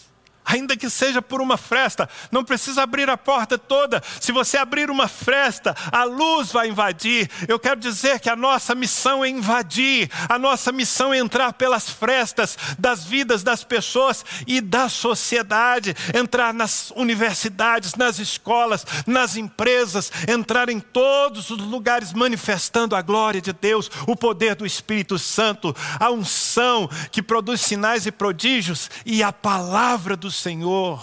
[0.48, 2.08] Ainda que seja por uma fresta.
[2.32, 4.02] Não precisa abrir a porta toda.
[4.18, 7.30] Se você abrir uma fresta, a luz vai invadir.
[7.46, 11.90] Eu quero dizer que a nossa missão é invadir, a nossa missão é entrar pelas
[11.90, 20.10] frestas das vidas das pessoas e da sociedade, entrar nas universidades, nas escolas, nas empresas,
[20.26, 25.76] entrar em todos os lugares manifestando a glória de Deus, o poder do Espírito Santo,
[26.00, 31.02] a unção que produz sinais e prodígios e a palavra do Senhor,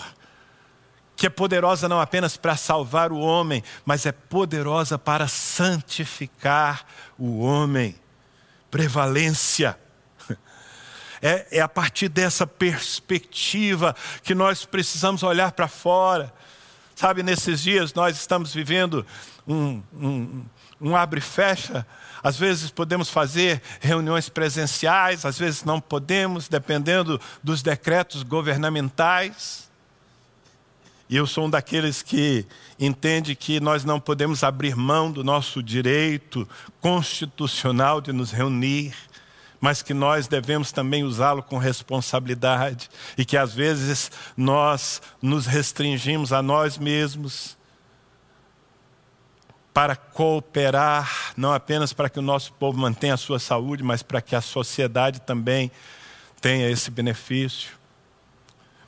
[1.16, 6.86] que é poderosa não apenas para salvar o homem, mas é poderosa para santificar
[7.18, 7.96] o homem.
[8.70, 9.78] Prevalência.
[11.22, 16.32] É, é a partir dessa perspectiva que nós precisamos olhar para fora.
[16.94, 19.06] Sabe, nesses dias nós estamos vivendo
[19.48, 20.46] um, um,
[20.80, 21.88] um abre fecha.
[22.26, 29.70] Às vezes podemos fazer reuniões presenciais, às vezes não podemos, dependendo dos decretos governamentais.
[31.08, 32.44] E eu sou um daqueles que
[32.80, 36.50] entende que nós não podemos abrir mão do nosso direito
[36.82, 38.96] constitucional de nos reunir,
[39.62, 46.34] mas que nós devemos também usá-lo com responsabilidade e que às vezes nós nos restringimos
[46.34, 47.56] a nós mesmos
[49.76, 54.22] para cooperar, não apenas para que o nosso povo mantenha a sua saúde, mas para
[54.22, 55.70] que a sociedade também
[56.40, 57.72] tenha esse benefício.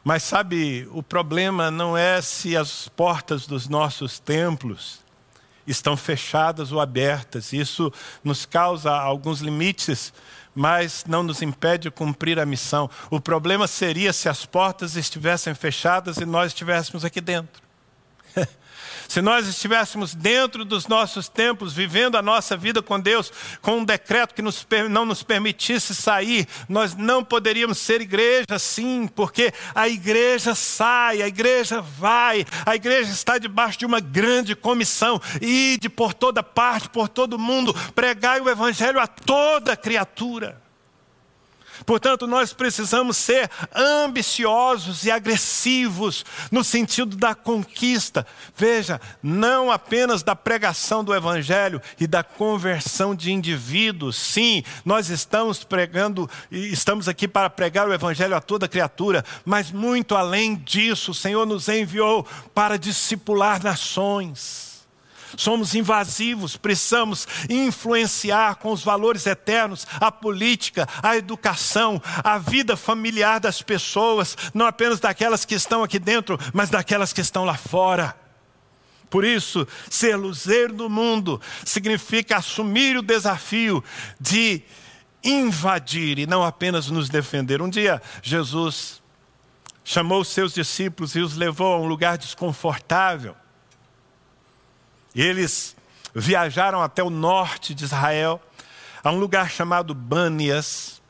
[0.02, 5.02] Mas sabe, o problema não é se as portas dos nossos templos
[5.68, 7.52] estão fechadas ou abertas.
[7.52, 7.92] Isso
[8.24, 10.14] nos causa alguns limites,
[10.56, 12.90] mas não nos impede de cumprir a missão.
[13.10, 17.62] O problema seria se as portas estivessem fechadas e nós estivéssemos aqui dentro.
[19.08, 23.32] Se nós estivéssemos dentro dos nossos templos, vivendo a nossa vida com Deus,
[23.62, 29.08] com um decreto que nos, não nos permitisse sair, nós não poderíamos ser igreja, sim,
[29.08, 35.22] porque a igreja sai, a igreja vai, a igreja está debaixo de uma grande comissão,
[35.42, 40.67] ide por toda parte, por todo mundo, pregai o evangelho a toda criatura.
[41.88, 48.28] Portanto, nós precisamos ser ambiciosos e agressivos no sentido da conquista.
[48.58, 54.18] Veja, não apenas da pregação do Evangelho e da conversão de indivíduos.
[54.18, 60.14] Sim, nós estamos pregando estamos aqui para pregar o Evangelho a toda criatura, mas muito
[60.14, 64.67] além disso, o Senhor nos enviou para discipular nações
[65.36, 73.40] somos invasivos, precisamos influenciar com os valores eternos a política, a educação, a vida familiar
[73.40, 78.16] das pessoas, não apenas daquelas que estão aqui dentro, mas daquelas que estão lá fora.
[79.10, 83.84] Por isso, ser luzeiro do mundo significa assumir o desafio
[84.20, 84.62] de
[85.24, 87.62] invadir e não apenas nos defender.
[87.62, 89.02] Um dia, Jesus
[89.84, 93.36] chamou seus discípulos e os levou a um lugar desconfortável
[95.22, 95.76] eles
[96.14, 98.42] viajaram até o norte de Israel,
[99.04, 101.02] a um lugar chamado Banias.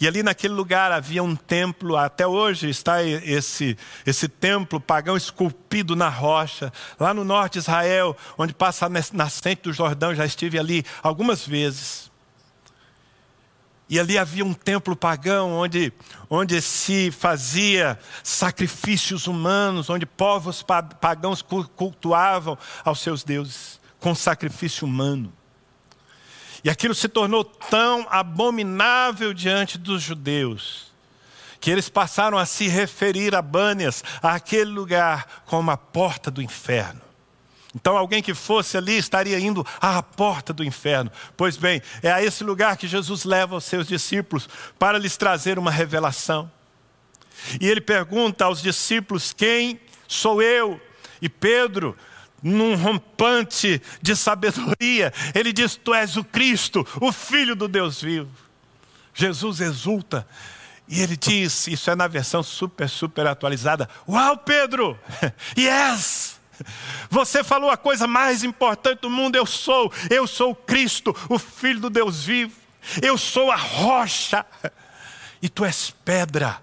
[0.00, 5.94] E ali naquele lugar havia um templo, até hoje está esse, esse templo pagão esculpido
[5.94, 10.58] na rocha, lá no norte de Israel, onde passa a nascente do Jordão, já estive
[10.58, 12.10] ali algumas vezes.
[13.88, 15.92] E ali havia um templo pagão onde,
[16.30, 20.64] onde se fazia sacrifícios humanos, onde povos
[21.00, 21.42] pagãos
[21.76, 25.32] cultuavam aos seus deuses com sacrifício humano.
[26.64, 30.92] E aquilo se tornou tão abominável diante dos judeus,
[31.60, 37.03] que eles passaram a se referir a Bânias, àquele lugar, como a porta do inferno.
[37.74, 41.10] Então, alguém que fosse ali estaria indo à porta do inferno.
[41.36, 44.48] Pois bem, é a esse lugar que Jesus leva os seus discípulos
[44.78, 46.50] para lhes trazer uma revelação.
[47.60, 50.80] E ele pergunta aos discípulos: Quem sou eu?
[51.20, 51.96] E Pedro,
[52.40, 58.30] num rompante de sabedoria, ele diz: Tu és o Cristo, o Filho do Deus vivo.
[59.12, 60.26] Jesus exulta.
[60.86, 64.98] E ele diz, isso é na versão super, super atualizada: Uau, Pedro!
[65.56, 66.33] Yes!
[67.10, 71.80] Você falou a coisa mais importante do mundo: eu sou, eu sou Cristo, o Filho
[71.80, 72.56] do Deus vivo,
[73.02, 74.44] eu sou a rocha,
[75.40, 76.62] e tu és pedra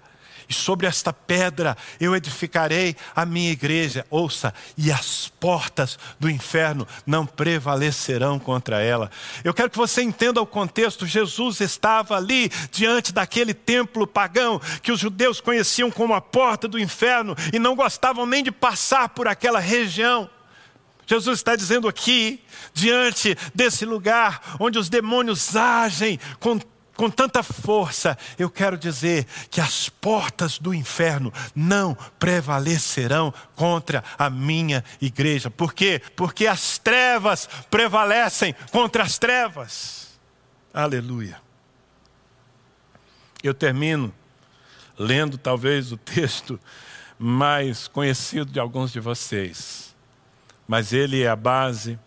[0.52, 4.06] e sobre esta pedra eu edificarei a minha igreja.
[4.10, 9.10] Ouça, e as portas do inferno não prevalecerão contra ela.
[9.42, 11.06] Eu quero que você entenda o contexto.
[11.06, 16.78] Jesus estava ali diante daquele templo pagão que os judeus conheciam como a porta do
[16.78, 20.28] inferno e não gostavam nem de passar por aquela região.
[21.06, 22.40] Jesus está dizendo aqui,
[22.72, 26.58] diante desse lugar onde os demônios agem com
[26.96, 34.28] com tanta força, eu quero dizer que as portas do inferno não prevalecerão contra a
[34.28, 35.50] minha igreja.
[35.50, 36.00] Por quê?
[36.14, 40.18] Porque as trevas prevalecem contra as trevas.
[40.72, 41.40] Aleluia.
[43.42, 44.14] Eu termino
[44.98, 46.60] lendo talvez o texto
[47.18, 49.94] mais conhecido de alguns de vocês,
[50.68, 51.98] mas ele é a base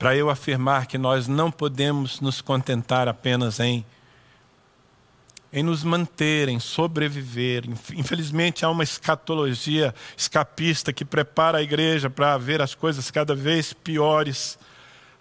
[0.00, 3.84] para eu afirmar que nós não podemos nos contentar apenas em
[5.52, 7.64] em nos manter, em sobreviver.
[7.94, 13.72] Infelizmente, há uma escatologia escapista que prepara a igreja para ver as coisas cada vez
[13.72, 14.56] piores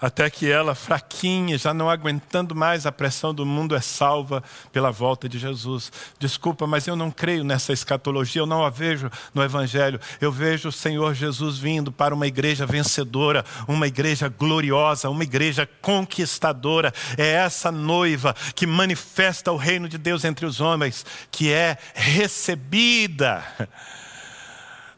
[0.01, 4.41] até que ela, fraquinha, já não aguentando mais a pressão do mundo, é salva
[4.71, 5.91] pela volta de Jesus.
[6.17, 9.99] Desculpa, mas eu não creio nessa escatologia, eu não a vejo no Evangelho.
[10.21, 15.69] Eu vejo o Senhor Jesus vindo para uma igreja vencedora, uma igreja gloriosa, uma igreja
[15.81, 16.93] conquistadora.
[17.17, 23.43] É essa noiva que manifesta o reino de Deus entre os homens, que é recebida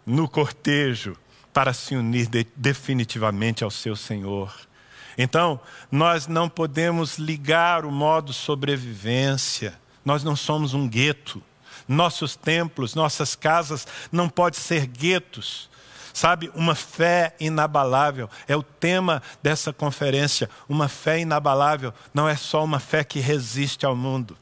[0.05, 1.17] no cortejo
[1.51, 4.70] para se unir de, definitivamente ao seu Senhor.
[5.17, 5.59] Então,
[5.91, 9.79] nós não podemos ligar o modo sobrevivência.
[10.03, 11.41] Nós não somos um gueto.
[11.87, 15.69] Nossos templos, nossas casas não podem ser guetos.
[16.13, 20.49] Sabe, uma fé inabalável é o tema dessa conferência.
[20.67, 24.37] Uma fé inabalável não é só uma fé que resiste ao mundo.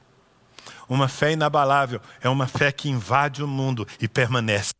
[0.88, 4.74] Uma fé inabalável é uma fé que invade o mundo e permanece.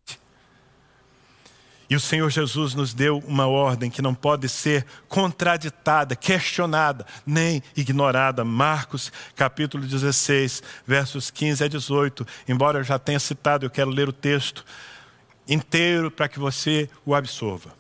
[1.90, 7.64] E o Senhor Jesus nos deu uma ordem que não pode ser contraditada, questionada, nem
[7.76, 8.46] ignorada.
[8.46, 12.28] Marcos, capítulo 16, versos 15 a 18.
[12.48, 14.64] Embora eu já tenha citado, eu quero ler o texto
[15.48, 17.74] inteiro para que você o absorva.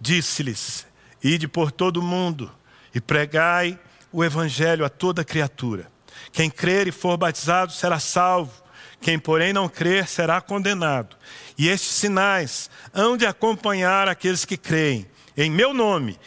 [0.00, 0.86] Disse-lhes:
[1.20, 2.48] Ide por todo o mundo
[2.94, 3.76] e pregai
[4.12, 5.90] o evangelho a toda criatura.
[6.32, 8.52] Quem crer e for batizado será salvo,
[9.00, 11.16] quem, porém, não crer será condenado.
[11.56, 15.06] E estes sinais hão de acompanhar aqueles que creem.
[15.36, 16.18] Em meu nome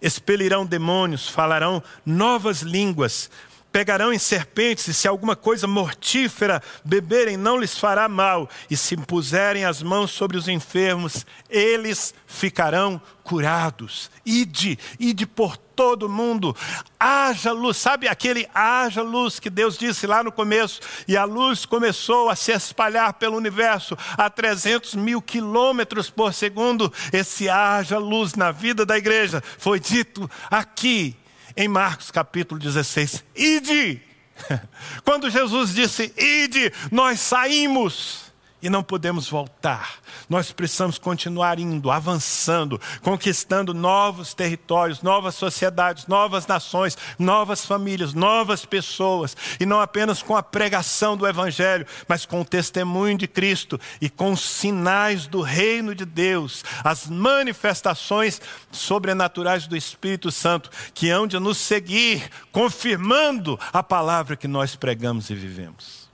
[0.00, 3.30] expelirão demônios, falarão novas línguas,
[3.72, 8.96] pegarão em serpentes, e se alguma coisa mortífera beberem, não lhes fará mal, e se
[8.96, 14.10] puserem as mãos sobre os enfermos, eles ficarão curados.
[14.24, 16.56] Ide, ide por todo mundo.
[16.98, 20.80] Haja luz, sabe aquele haja luz que Deus disse lá no começo?
[21.06, 26.92] E a luz começou a se espalhar pelo universo a 300 mil quilômetros por segundo.
[27.12, 31.14] Esse haja luz na vida da igreja foi dito aqui
[31.58, 33.24] em Marcos capítulo 16.
[33.34, 34.00] Ide!
[35.04, 38.27] Quando Jesus disse, ide, nós saímos
[38.60, 39.94] e não podemos voltar.
[40.28, 48.64] Nós precisamos continuar indo, avançando, conquistando novos territórios, novas sociedades, novas nações, novas famílias, novas
[48.64, 53.80] pessoas, e não apenas com a pregação do Evangelho, mas com o testemunho de Cristo
[54.00, 58.40] e com os sinais do reino de Deus, as manifestações
[58.70, 65.30] sobrenaturais do Espírito Santo que hão de nos seguir, confirmando a palavra que nós pregamos
[65.30, 66.07] e vivemos.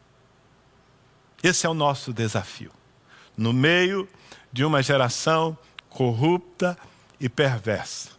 [1.45, 2.71] Esse é o nosso desafio.
[3.37, 4.09] No meio
[4.51, 5.59] de uma geração
[5.91, 6.75] corrupta
[7.21, 8.13] e perversa.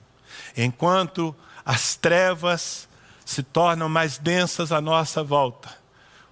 [0.56, 2.88] Enquanto as trevas
[3.26, 5.76] se tornam mais densas à nossa volta,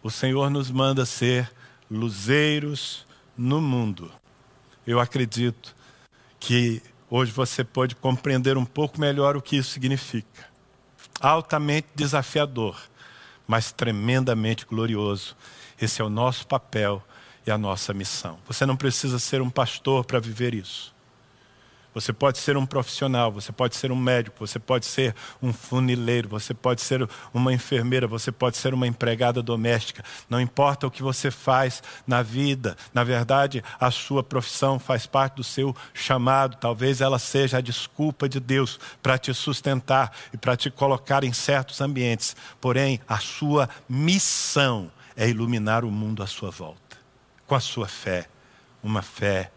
[0.04, 1.52] o Senhor nos manda ser
[1.90, 4.12] luzeiros no mundo.
[4.86, 5.76] Eu acredito
[6.40, 6.80] que
[7.10, 10.46] hoje você pode compreender um pouco melhor o que isso significa.
[11.20, 12.80] Altamente desafiador,
[13.48, 15.36] mas tremendamente glorioso
[15.80, 17.04] esse é o nosso papel
[17.46, 18.38] e a nossa missão.
[18.48, 20.94] Você não precisa ser um pastor para viver isso.
[21.94, 26.28] Você pode ser um profissional, você pode ser um médico, você pode ser um funileiro,
[26.28, 30.04] você pode ser uma enfermeira, você pode ser uma empregada doméstica.
[30.28, 35.36] Não importa o que você faz na vida, na verdade, a sua profissão faz parte
[35.36, 36.58] do seu chamado.
[36.58, 41.32] Talvez ela seja a desculpa de Deus para te sustentar e para te colocar em
[41.32, 42.36] certos ambientes.
[42.60, 46.98] Porém, a sua missão é iluminar o mundo à sua volta,
[47.46, 48.28] com a sua fé,
[48.82, 49.52] uma fé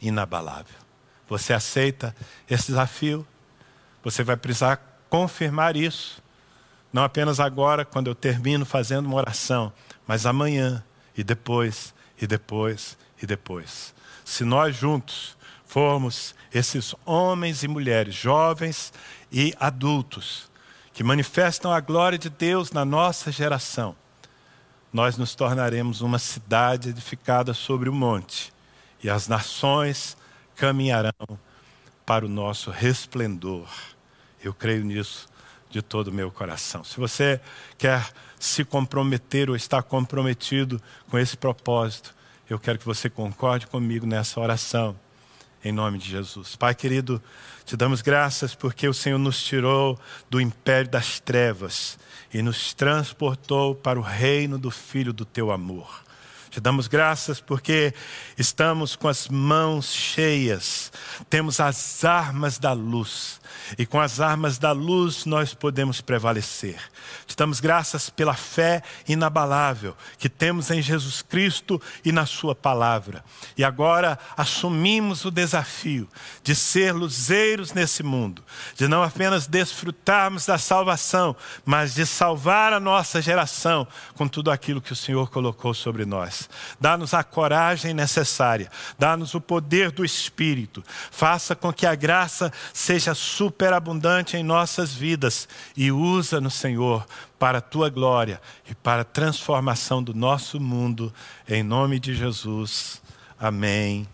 [0.00, 0.76] inabalável.
[1.28, 2.14] Você aceita
[2.48, 3.26] esse desafio?
[4.02, 6.22] Você vai precisar confirmar isso,
[6.92, 9.72] não apenas agora, quando eu termino fazendo uma oração,
[10.06, 10.84] mas amanhã,
[11.16, 13.94] e depois, e depois, e depois.
[14.24, 18.92] Se nós juntos formos esses homens e mulheres, jovens
[19.30, 20.50] e adultos,
[20.92, 23.96] que manifestam a glória de Deus na nossa geração,
[24.92, 28.52] nós nos tornaremos uma cidade edificada sobre o monte,
[29.02, 30.16] e as nações
[30.54, 31.12] caminharão
[32.04, 33.68] para o nosso resplendor.
[34.42, 35.28] Eu creio nisso
[35.70, 36.84] de todo o meu coração.
[36.84, 37.40] Se você
[37.78, 42.14] quer se comprometer ou está comprometido com esse propósito,
[42.50, 44.94] eu quero que você concorde comigo nessa oração,
[45.64, 46.56] em nome de Jesus.
[46.56, 47.22] Pai querido,
[47.64, 49.98] te damos graças porque o Senhor nos tirou
[50.28, 51.98] do império das trevas
[52.32, 56.02] e nos transportou para o reino do Filho do teu amor.
[56.52, 57.94] Te damos graças porque
[58.36, 60.92] estamos com as mãos cheias,
[61.30, 63.40] temos as armas da luz
[63.78, 66.78] e com as armas da luz nós podemos prevalecer.
[67.26, 73.24] Te damos graças pela fé inabalável que temos em Jesus Cristo e na Sua palavra.
[73.56, 76.06] E agora assumimos o desafio
[76.42, 78.44] de ser luzeiros nesse mundo,
[78.76, 81.34] de não apenas desfrutarmos da salvação,
[81.64, 86.41] mas de salvar a nossa geração com tudo aquilo que o Senhor colocou sobre nós.
[86.80, 93.14] Dá-nos a coragem necessária, dá-nos o poder do Espírito, faça com que a graça seja
[93.14, 97.06] superabundante em nossas vidas e usa no Senhor
[97.38, 98.40] para a tua glória
[98.70, 101.12] e para a transformação do nosso mundo,
[101.48, 103.02] em nome de Jesus.
[103.38, 104.06] Amém.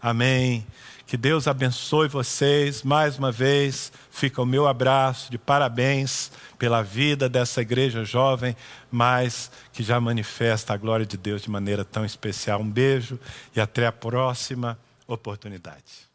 [0.00, 0.66] Amém.
[1.12, 3.92] Que Deus abençoe vocês mais uma vez.
[4.10, 8.56] Fica o meu abraço de parabéns pela vida dessa igreja jovem,
[8.90, 12.62] mas que já manifesta a glória de Deus de maneira tão especial.
[12.62, 13.20] Um beijo
[13.54, 16.11] e até a próxima oportunidade.